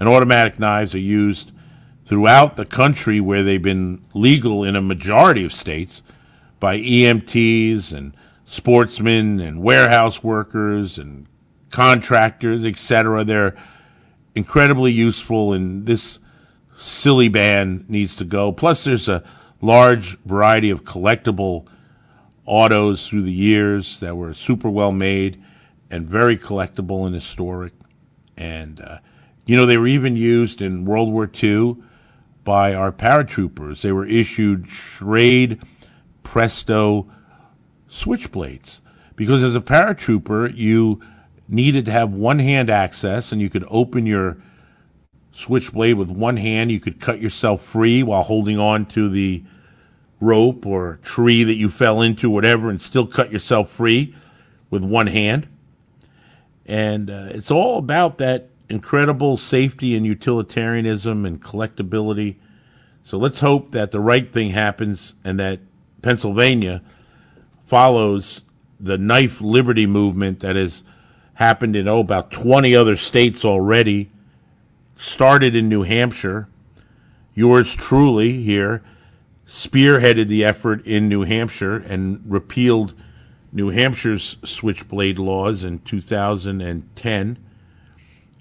And 0.00 0.08
automatic 0.08 0.58
knives 0.58 0.94
are 0.94 0.98
used 0.98 1.52
throughout 2.04 2.56
the 2.56 2.64
country 2.64 3.20
where 3.20 3.42
they've 3.42 3.62
been 3.62 4.02
legal 4.14 4.64
in 4.64 4.76
a 4.76 4.82
majority 4.82 5.44
of 5.44 5.52
states 5.52 6.02
by 6.58 6.78
EMTs 6.78 7.92
and 7.92 8.16
sportsmen 8.46 9.40
and 9.40 9.62
warehouse 9.62 10.22
workers 10.22 10.98
and 10.98 11.26
contractors, 11.70 12.64
etc. 12.64 13.24
They're 13.24 13.54
incredibly 14.36 14.92
useful, 14.92 15.52
and 15.52 15.86
this 15.86 16.20
silly 16.76 17.28
ban 17.28 17.84
needs 17.88 18.14
to 18.16 18.24
go. 18.24 18.52
Plus, 18.52 18.84
there's 18.84 19.08
a 19.08 19.24
large 19.60 20.18
variety 20.20 20.70
of 20.70 20.84
collectible 20.84 21.66
autos 22.44 23.08
through 23.08 23.22
the 23.22 23.32
years 23.32 23.98
that 24.00 24.14
were 24.14 24.34
super 24.34 24.70
well 24.70 24.92
made 24.92 25.42
and 25.90 26.06
very 26.06 26.36
collectible 26.36 27.06
and 27.06 27.14
historic. 27.14 27.72
And, 28.36 28.80
uh, 28.80 28.98
you 29.46 29.56
know, 29.56 29.64
they 29.64 29.78
were 29.78 29.86
even 29.86 30.16
used 30.16 30.60
in 30.60 30.84
World 30.84 31.10
War 31.10 31.28
II 31.42 31.76
by 32.44 32.74
our 32.74 32.92
paratroopers. 32.92 33.80
They 33.80 33.90
were 33.90 34.06
issued 34.06 34.66
Schrade 34.66 35.62
Presto 36.22 37.10
switchblades 37.90 38.80
because 39.16 39.42
as 39.42 39.54
a 39.54 39.60
paratrooper, 39.60 40.54
you 40.54 41.00
needed 41.48 41.84
to 41.84 41.92
have 41.92 42.12
one 42.12 42.38
hand 42.38 42.70
access 42.70 43.32
and 43.32 43.40
you 43.40 43.48
could 43.48 43.64
open 43.68 44.06
your 44.06 44.36
switchblade 45.32 45.96
with 45.96 46.10
one 46.10 46.36
hand. 46.36 46.70
You 46.70 46.80
could 46.80 47.00
cut 47.00 47.20
yourself 47.20 47.62
free 47.62 48.02
while 48.02 48.22
holding 48.22 48.58
on 48.58 48.86
to 48.86 49.08
the 49.08 49.44
rope 50.20 50.64
or 50.64 50.98
tree 51.02 51.44
that 51.44 51.54
you 51.54 51.68
fell 51.68 52.00
into, 52.00 52.30
whatever, 52.30 52.70
and 52.70 52.80
still 52.80 53.06
cut 53.06 53.30
yourself 53.30 53.70
free 53.70 54.14
with 54.70 54.82
one 54.82 55.06
hand. 55.06 55.46
And 56.64 57.10
uh, 57.10 57.28
it's 57.30 57.50
all 57.50 57.78
about 57.78 58.18
that 58.18 58.48
incredible 58.68 59.36
safety 59.36 59.96
and 59.96 60.04
utilitarianism 60.04 61.24
and 61.24 61.40
collectability. 61.40 62.36
So 63.04 63.18
let's 63.18 63.40
hope 63.40 63.70
that 63.70 63.92
the 63.92 64.00
right 64.00 64.32
thing 64.32 64.50
happens 64.50 65.14
and 65.22 65.38
that 65.38 65.60
Pennsylvania 66.02 66.82
follows 67.64 68.42
the 68.80 68.98
knife 68.98 69.40
liberty 69.40 69.86
movement 69.86 70.40
that 70.40 70.56
has 70.56 70.82
happened 71.36 71.76
in 71.76 71.86
oh 71.86 72.00
about 72.00 72.30
20 72.30 72.74
other 72.74 72.96
states 72.96 73.44
already 73.44 74.10
started 74.94 75.54
in 75.54 75.68
New 75.68 75.82
Hampshire. 75.82 76.48
Yours 77.34 77.74
truly 77.74 78.42
here 78.42 78.82
spearheaded 79.46 80.28
the 80.28 80.44
effort 80.44 80.84
in 80.86 81.08
New 81.08 81.22
Hampshire 81.22 81.76
and 81.76 82.22
repealed 82.26 82.94
New 83.52 83.70
Hampshire's 83.70 84.36
switchblade 84.44 85.18
laws 85.18 85.62
in 85.62 85.78
2010 85.80 87.38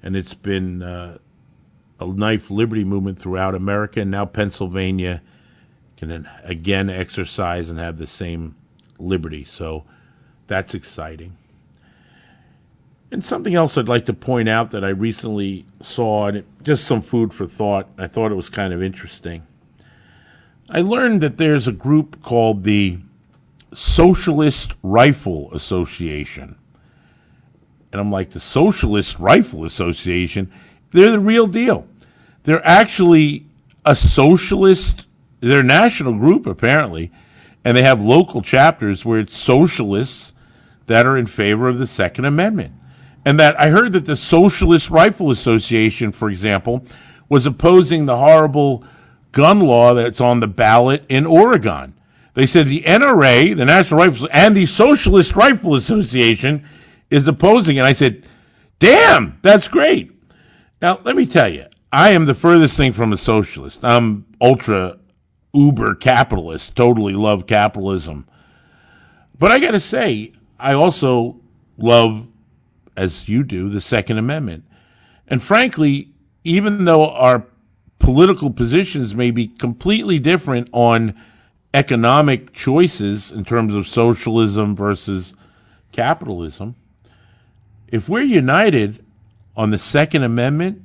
and 0.01 0.15
it's 0.15 0.33
been 0.33 0.81
uh, 0.81 1.17
a 1.99 2.05
knife 2.05 2.49
liberty 2.49 2.83
movement 2.83 3.19
throughout 3.19 3.55
America. 3.55 4.01
And 4.01 4.11
now 4.11 4.25
Pennsylvania 4.25 5.21
can 5.97 6.29
again 6.43 6.89
exercise 6.89 7.69
and 7.69 7.79
have 7.79 7.97
the 7.97 8.07
same 8.07 8.55
liberty. 8.99 9.43
So 9.43 9.83
that's 10.47 10.73
exciting 10.73 11.37
and 13.15 13.23
something 13.23 13.55
else 13.55 13.77
I'd 13.77 13.87
like 13.87 14.03
to 14.07 14.13
point 14.13 14.49
out 14.49 14.71
that 14.71 14.83
I 14.83 14.89
recently 14.89 15.65
saw, 15.81 16.27
and 16.27 16.35
it, 16.35 16.45
just 16.63 16.83
some 16.83 17.01
food 17.01 17.33
for 17.33 17.47
thought. 17.47 17.87
I 17.97 18.07
thought 18.07 18.29
it 18.29 18.35
was 18.35 18.49
kind 18.49 18.73
of 18.73 18.83
interesting. 18.83 19.47
I 20.69 20.81
learned 20.81 21.21
that 21.21 21.37
there's 21.37 21.65
a 21.65 21.71
group 21.71 22.21
called 22.21 22.63
the 22.65 22.99
Socialist 23.73 24.73
Rifle 24.83 25.49
Association. 25.53 26.57
And 27.93 28.01
I'm 28.01 28.11
like, 28.11 28.31
the 28.31 28.41
Socialist 28.41 29.17
Rifle 29.17 29.63
Association? 29.63 30.51
They're 30.91 31.11
the 31.11 31.19
real 31.21 31.47
deal. 31.47 31.87
They're 32.43 32.67
actually 32.67 33.45
a 33.85 33.95
socialist, 33.95 35.07
they're 35.39 35.61
a 35.61 35.63
national 35.63 36.15
group, 36.15 36.45
apparently, 36.45 37.13
and 37.63 37.77
they 37.77 37.83
have 37.83 38.03
local 38.03 38.41
chapters 38.41 39.05
where 39.05 39.21
it's 39.21 39.37
socialists 39.37 40.33
that 40.87 41.05
are 41.05 41.15
in 41.15 41.27
favor 41.27 41.69
of 41.69 41.79
the 41.79 41.87
Second 41.87 42.25
Amendment. 42.25 42.73
And 43.25 43.39
that 43.39 43.59
I 43.59 43.69
heard 43.69 43.93
that 43.93 44.05
the 44.05 44.15
Socialist 44.15 44.89
Rifle 44.89 45.31
Association, 45.31 46.11
for 46.11 46.29
example, 46.29 46.85
was 47.27 47.45
opposing 47.45 48.05
the 48.05 48.17
horrible 48.17 48.83
gun 49.31 49.59
law 49.61 49.93
that's 49.93 50.21
on 50.21 50.39
the 50.39 50.47
ballot 50.47 51.03
in 51.09 51.25
Oregon. 51.25 51.95
They 52.35 52.45
said 52.45 52.67
the 52.67 52.81
NRA, 52.81 53.55
the 53.55 53.65
National 53.65 53.99
Rifle, 53.99 54.29
and 54.31 54.55
the 54.55 54.65
Socialist 54.65 55.35
Rifle 55.35 55.75
Association 55.75 56.65
is 57.09 57.27
opposing 57.27 57.77
it. 57.77 57.83
I 57.83 57.93
said, 57.93 58.25
damn, 58.79 59.39
that's 59.41 59.67
great. 59.67 60.11
Now, 60.81 60.99
let 61.03 61.15
me 61.15 61.25
tell 61.25 61.49
you, 61.49 61.65
I 61.91 62.11
am 62.11 62.25
the 62.25 62.33
furthest 62.33 62.77
thing 62.77 62.93
from 62.93 63.13
a 63.13 63.17
socialist. 63.17 63.79
I'm 63.83 64.25
ultra 64.41 64.99
uber 65.53 65.95
capitalist, 65.95 66.75
totally 66.75 67.13
love 67.13 67.47
capitalism. 67.47 68.27
But 69.39 69.51
I 69.51 69.59
got 69.59 69.71
to 69.71 69.79
say, 69.79 70.33
I 70.59 70.73
also 70.73 71.39
love, 71.77 72.27
as 72.95 73.27
you 73.27 73.43
do, 73.43 73.69
the 73.69 73.81
Second 73.81 74.17
Amendment. 74.17 74.65
And 75.27 75.41
frankly, 75.41 76.11
even 76.43 76.85
though 76.85 77.09
our 77.09 77.45
political 77.99 78.51
positions 78.51 79.15
may 79.15 79.31
be 79.31 79.47
completely 79.47 80.19
different 80.19 80.69
on 80.71 81.15
economic 81.73 82.53
choices 82.53 83.31
in 83.31 83.43
terms 83.43 83.73
of 83.73 83.87
socialism 83.87 84.75
versus 84.75 85.33
capitalism, 85.91 86.75
if 87.87 88.07
we're 88.09 88.21
united 88.21 89.03
on 89.55 89.69
the 89.71 89.77
Second 89.77 90.23
Amendment, 90.23 90.81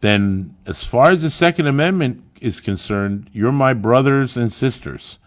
then 0.00 0.54
as 0.66 0.84
far 0.84 1.10
as 1.10 1.22
the 1.22 1.30
Second 1.30 1.66
Amendment 1.66 2.22
is 2.40 2.60
concerned, 2.60 3.30
you're 3.32 3.52
my 3.52 3.72
brothers 3.72 4.36
and 4.36 4.52
sisters. 4.52 5.18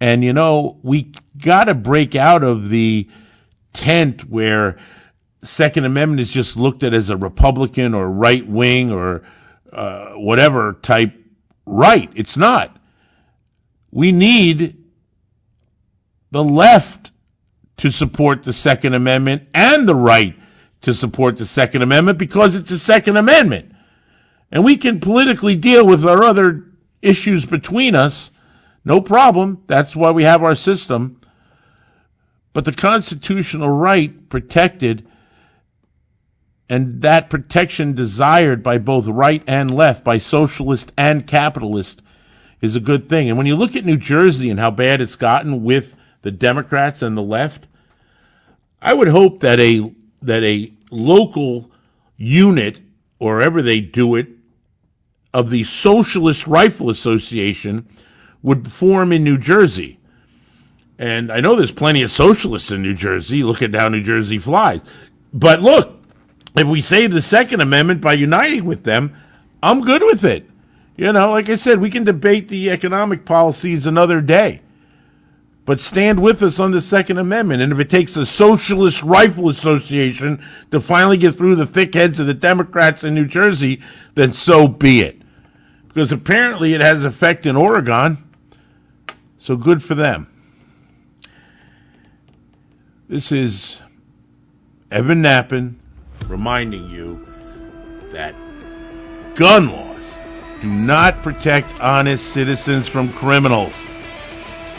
And 0.00 0.24
you 0.24 0.32
know, 0.32 0.78
we 0.82 1.12
got 1.40 1.64
to 1.64 1.74
break 1.74 2.16
out 2.16 2.42
of 2.42 2.70
the 2.70 3.08
tent 3.72 4.28
where 4.28 4.76
Second 5.42 5.84
Amendment 5.84 6.20
is 6.20 6.30
just 6.30 6.56
looked 6.56 6.82
at 6.82 6.94
as 6.94 7.10
a 7.10 7.16
Republican 7.16 7.94
or 7.94 8.10
right 8.10 8.46
wing 8.46 8.92
or 8.92 9.22
uh, 9.72 10.10
whatever 10.12 10.74
type 10.82 11.14
right. 11.64 12.10
It's 12.14 12.36
not. 12.36 12.76
We 13.90 14.12
need 14.12 14.76
the 16.30 16.44
left 16.44 17.10
to 17.78 17.90
support 17.90 18.42
the 18.42 18.52
Second 18.52 18.94
Amendment 18.94 19.48
and 19.54 19.88
the 19.88 19.94
right 19.94 20.36
to 20.82 20.94
support 20.94 21.36
the 21.36 21.46
Second 21.46 21.82
Amendment 21.82 22.18
because 22.18 22.54
it's 22.54 22.70
a 22.70 22.78
Second 22.78 23.16
Amendment. 23.16 23.74
And 24.52 24.64
we 24.64 24.76
can 24.76 25.00
politically 25.00 25.56
deal 25.56 25.86
with 25.86 26.04
our 26.04 26.22
other 26.22 26.66
issues 27.02 27.46
between 27.46 27.94
us. 27.94 28.30
No 28.84 29.00
problem. 29.00 29.62
That's 29.66 29.94
why 29.94 30.10
we 30.10 30.24
have 30.24 30.42
our 30.42 30.54
system. 30.54 31.19
But 32.52 32.64
the 32.64 32.72
constitutional 32.72 33.70
right 33.70 34.28
protected 34.28 35.06
and 36.68 37.02
that 37.02 37.28
protection 37.28 37.94
desired 37.94 38.62
by 38.62 38.78
both 38.78 39.08
right 39.08 39.42
and 39.46 39.72
left, 39.72 40.04
by 40.04 40.18
socialist 40.18 40.92
and 40.96 41.26
capitalist, 41.26 42.00
is 42.60 42.76
a 42.76 42.80
good 42.80 43.08
thing. 43.08 43.28
And 43.28 43.36
when 43.36 43.46
you 43.46 43.56
look 43.56 43.74
at 43.74 43.84
New 43.84 43.96
Jersey 43.96 44.50
and 44.50 44.60
how 44.60 44.70
bad 44.70 45.00
it's 45.00 45.16
gotten 45.16 45.64
with 45.64 45.96
the 46.22 46.30
Democrats 46.30 47.02
and 47.02 47.16
the 47.16 47.22
left, 47.22 47.66
I 48.80 48.94
would 48.94 49.08
hope 49.08 49.40
that 49.40 49.58
a 49.58 49.92
that 50.22 50.44
a 50.44 50.72
local 50.90 51.70
unit, 52.16 52.80
or 53.18 53.36
wherever 53.36 53.62
they 53.62 53.80
do 53.80 54.14
it, 54.14 54.28
of 55.32 55.50
the 55.50 55.64
Socialist 55.64 56.46
Rifle 56.46 56.90
Association 56.90 57.88
would 58.42 58.70
form 58.70 59.12
in 59.12 59.24
New 59.24 59.38
Jersey. 59.38 59.98
And 61.00 61.32
I 61.32 61.40
know 61.40 61.56
there's 61.56 61.72
plenty 61.72 62.02
of 62.02 62.12
socialists 62.12 62.70
in 62.70 62.82
New 62.82 62.92
Jersey. 62.92 63.42
Look 63.42 63.62
at 63.62 63.74
how 63.74 63.88
New 63.88 64.02
Jersey 64.02 64.36
flies. 64.36 64.82
But 65.32 65.62
look, 65.62 65.98
if 66.54 66.66
we 66.66 66.82
save 66.82 67.12
the 67.12 67.22
Second 67.22 67.62
Amendment 67.62 68.02
by 68.02 68.12
uniting 68.12 68.66
with 68.66 68.84
them, 68.84 69.16
I'm 69.62 69.80
good 69.80 70.02
with 70.02 70.26
it. 70.26 70.46
You 70.98 71.10
know, 71.14 71.30
like 71.30 71.48
I 71.48 71.54
said, 71.54 71.80
we 71.80 71.88
can 71.88 72.04
debate 72.04 72.48
the 72.48 72.68
economic 72.68 73.24
policies 73.24 73.86
another 73.86 74.20
day. 74.20 74.60
But 75.64 75.80
stand 75.80 76.20
with 76.20 76.42
us 76.42 76.60
on 76.60 76.70
the 76.70 76.82
Second 76.82 77.16
Amendment. 77.16 77.62
And 77.62 77.72
if 77.72 77.78
it 77.78 77.88
takes 77.88 78.12
the 78.12 78.26
Socialist 78.26 79.02
Rifle 79.02 79.48
Association 79.48 80.44
to 80.70 80.80
finally 80.80 81.16
get 81.16 81.32
through 81.34 81.56
the 81.56 81.64
thick 81.64 81.94
heads 81.94 82.20
of 82.20 82.26
the 82.26 82.34
Democrats 82.34 83.04
in 83.04 83.14
New 83.14 83.26
Jersey, 83.26 83.80
then 84.16 84.34
so 84.34 84.68
be 84.68 85.00
it. 85.00 85.22
Because 85.88 86.12
apparently 86.12 86.74
it 86.74 86.82
has 86.82 87.06
effect 87.06 87.46
in 87.46 87.56
Oregon. 87.56 88.18
So 89.38 89.56
good 89.56 89.82
for 89.82 89.94
them. 89.94 90.29
This 93.10 93.32
is 93.32 93.82
Evan 94.92 95.20
Nappen 95.20 95.74
reminding 96.28 96.88
you 96.90 97.26
that 98.12 98.36
gun 99.34 99.72
laws 99.72 100.14
do 100.60 100.68
not 100.68 101.20
protect 101.20 101.74
honest 101.80 102.28
citizens 102.28 102.86
from 102.86 103.12
criminals. 103.14 103.74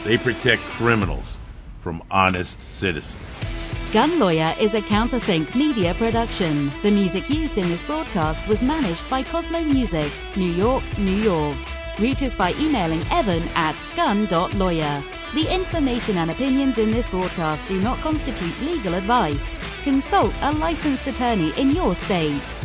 They 0.06 0.18
protect 0.18 0.62
criminals 0.62 1.36
from 1.82 2.02
honest 2.10 2.58
citizens. 2.70 3.22
Gun 3.92 4.18
Lawyer 4.18 4.56
is 4.62 4.76
a 4.76 4.82
Counterthink 4.82 5.54
media 5.54 5.94
production. 5.96 6.72
The 6.84 6.92
music 6.92 7.30
used 7.30 7.58
in 7.58 7.68
this 7.68 7.84
broadcast 7.84 8.48
was 8.48 8.64
managed 8.64 9.10
by 9.10 9.24
Cosmo 9.24 9.60
Music, 9.60 10.10
New 10.38 10.54
York, 10.54 10.86
New 10.98 11.18
York. 11.18 11.58
Reach 12.00 12.24
us 12.24 12.34
by 12.34 12.54
emailing 12.54 13.04
evan 13.12 13.44
at 13.56 13.76
gun.lawyer. 13.96 15.04
The 15.34 15.54
information 15.54 16.18
and 16.18 16.32
opinions 16.32 16.78
in 16.78 16.92
this 16.92 17.08
broadcast 17.08 17.68
do 17.68 17.80
not 17.82 18.00
constitute 18.00 18.60
legal 18.62 18.96
advice. 18.96 19.58
Consult 19.84 20.34
a 20.42 20.52
licensed 20.52 21.08
attorney 21.08 21.52
in 21.58 21.72
your 21.72 21.96
state. 21.96 22.61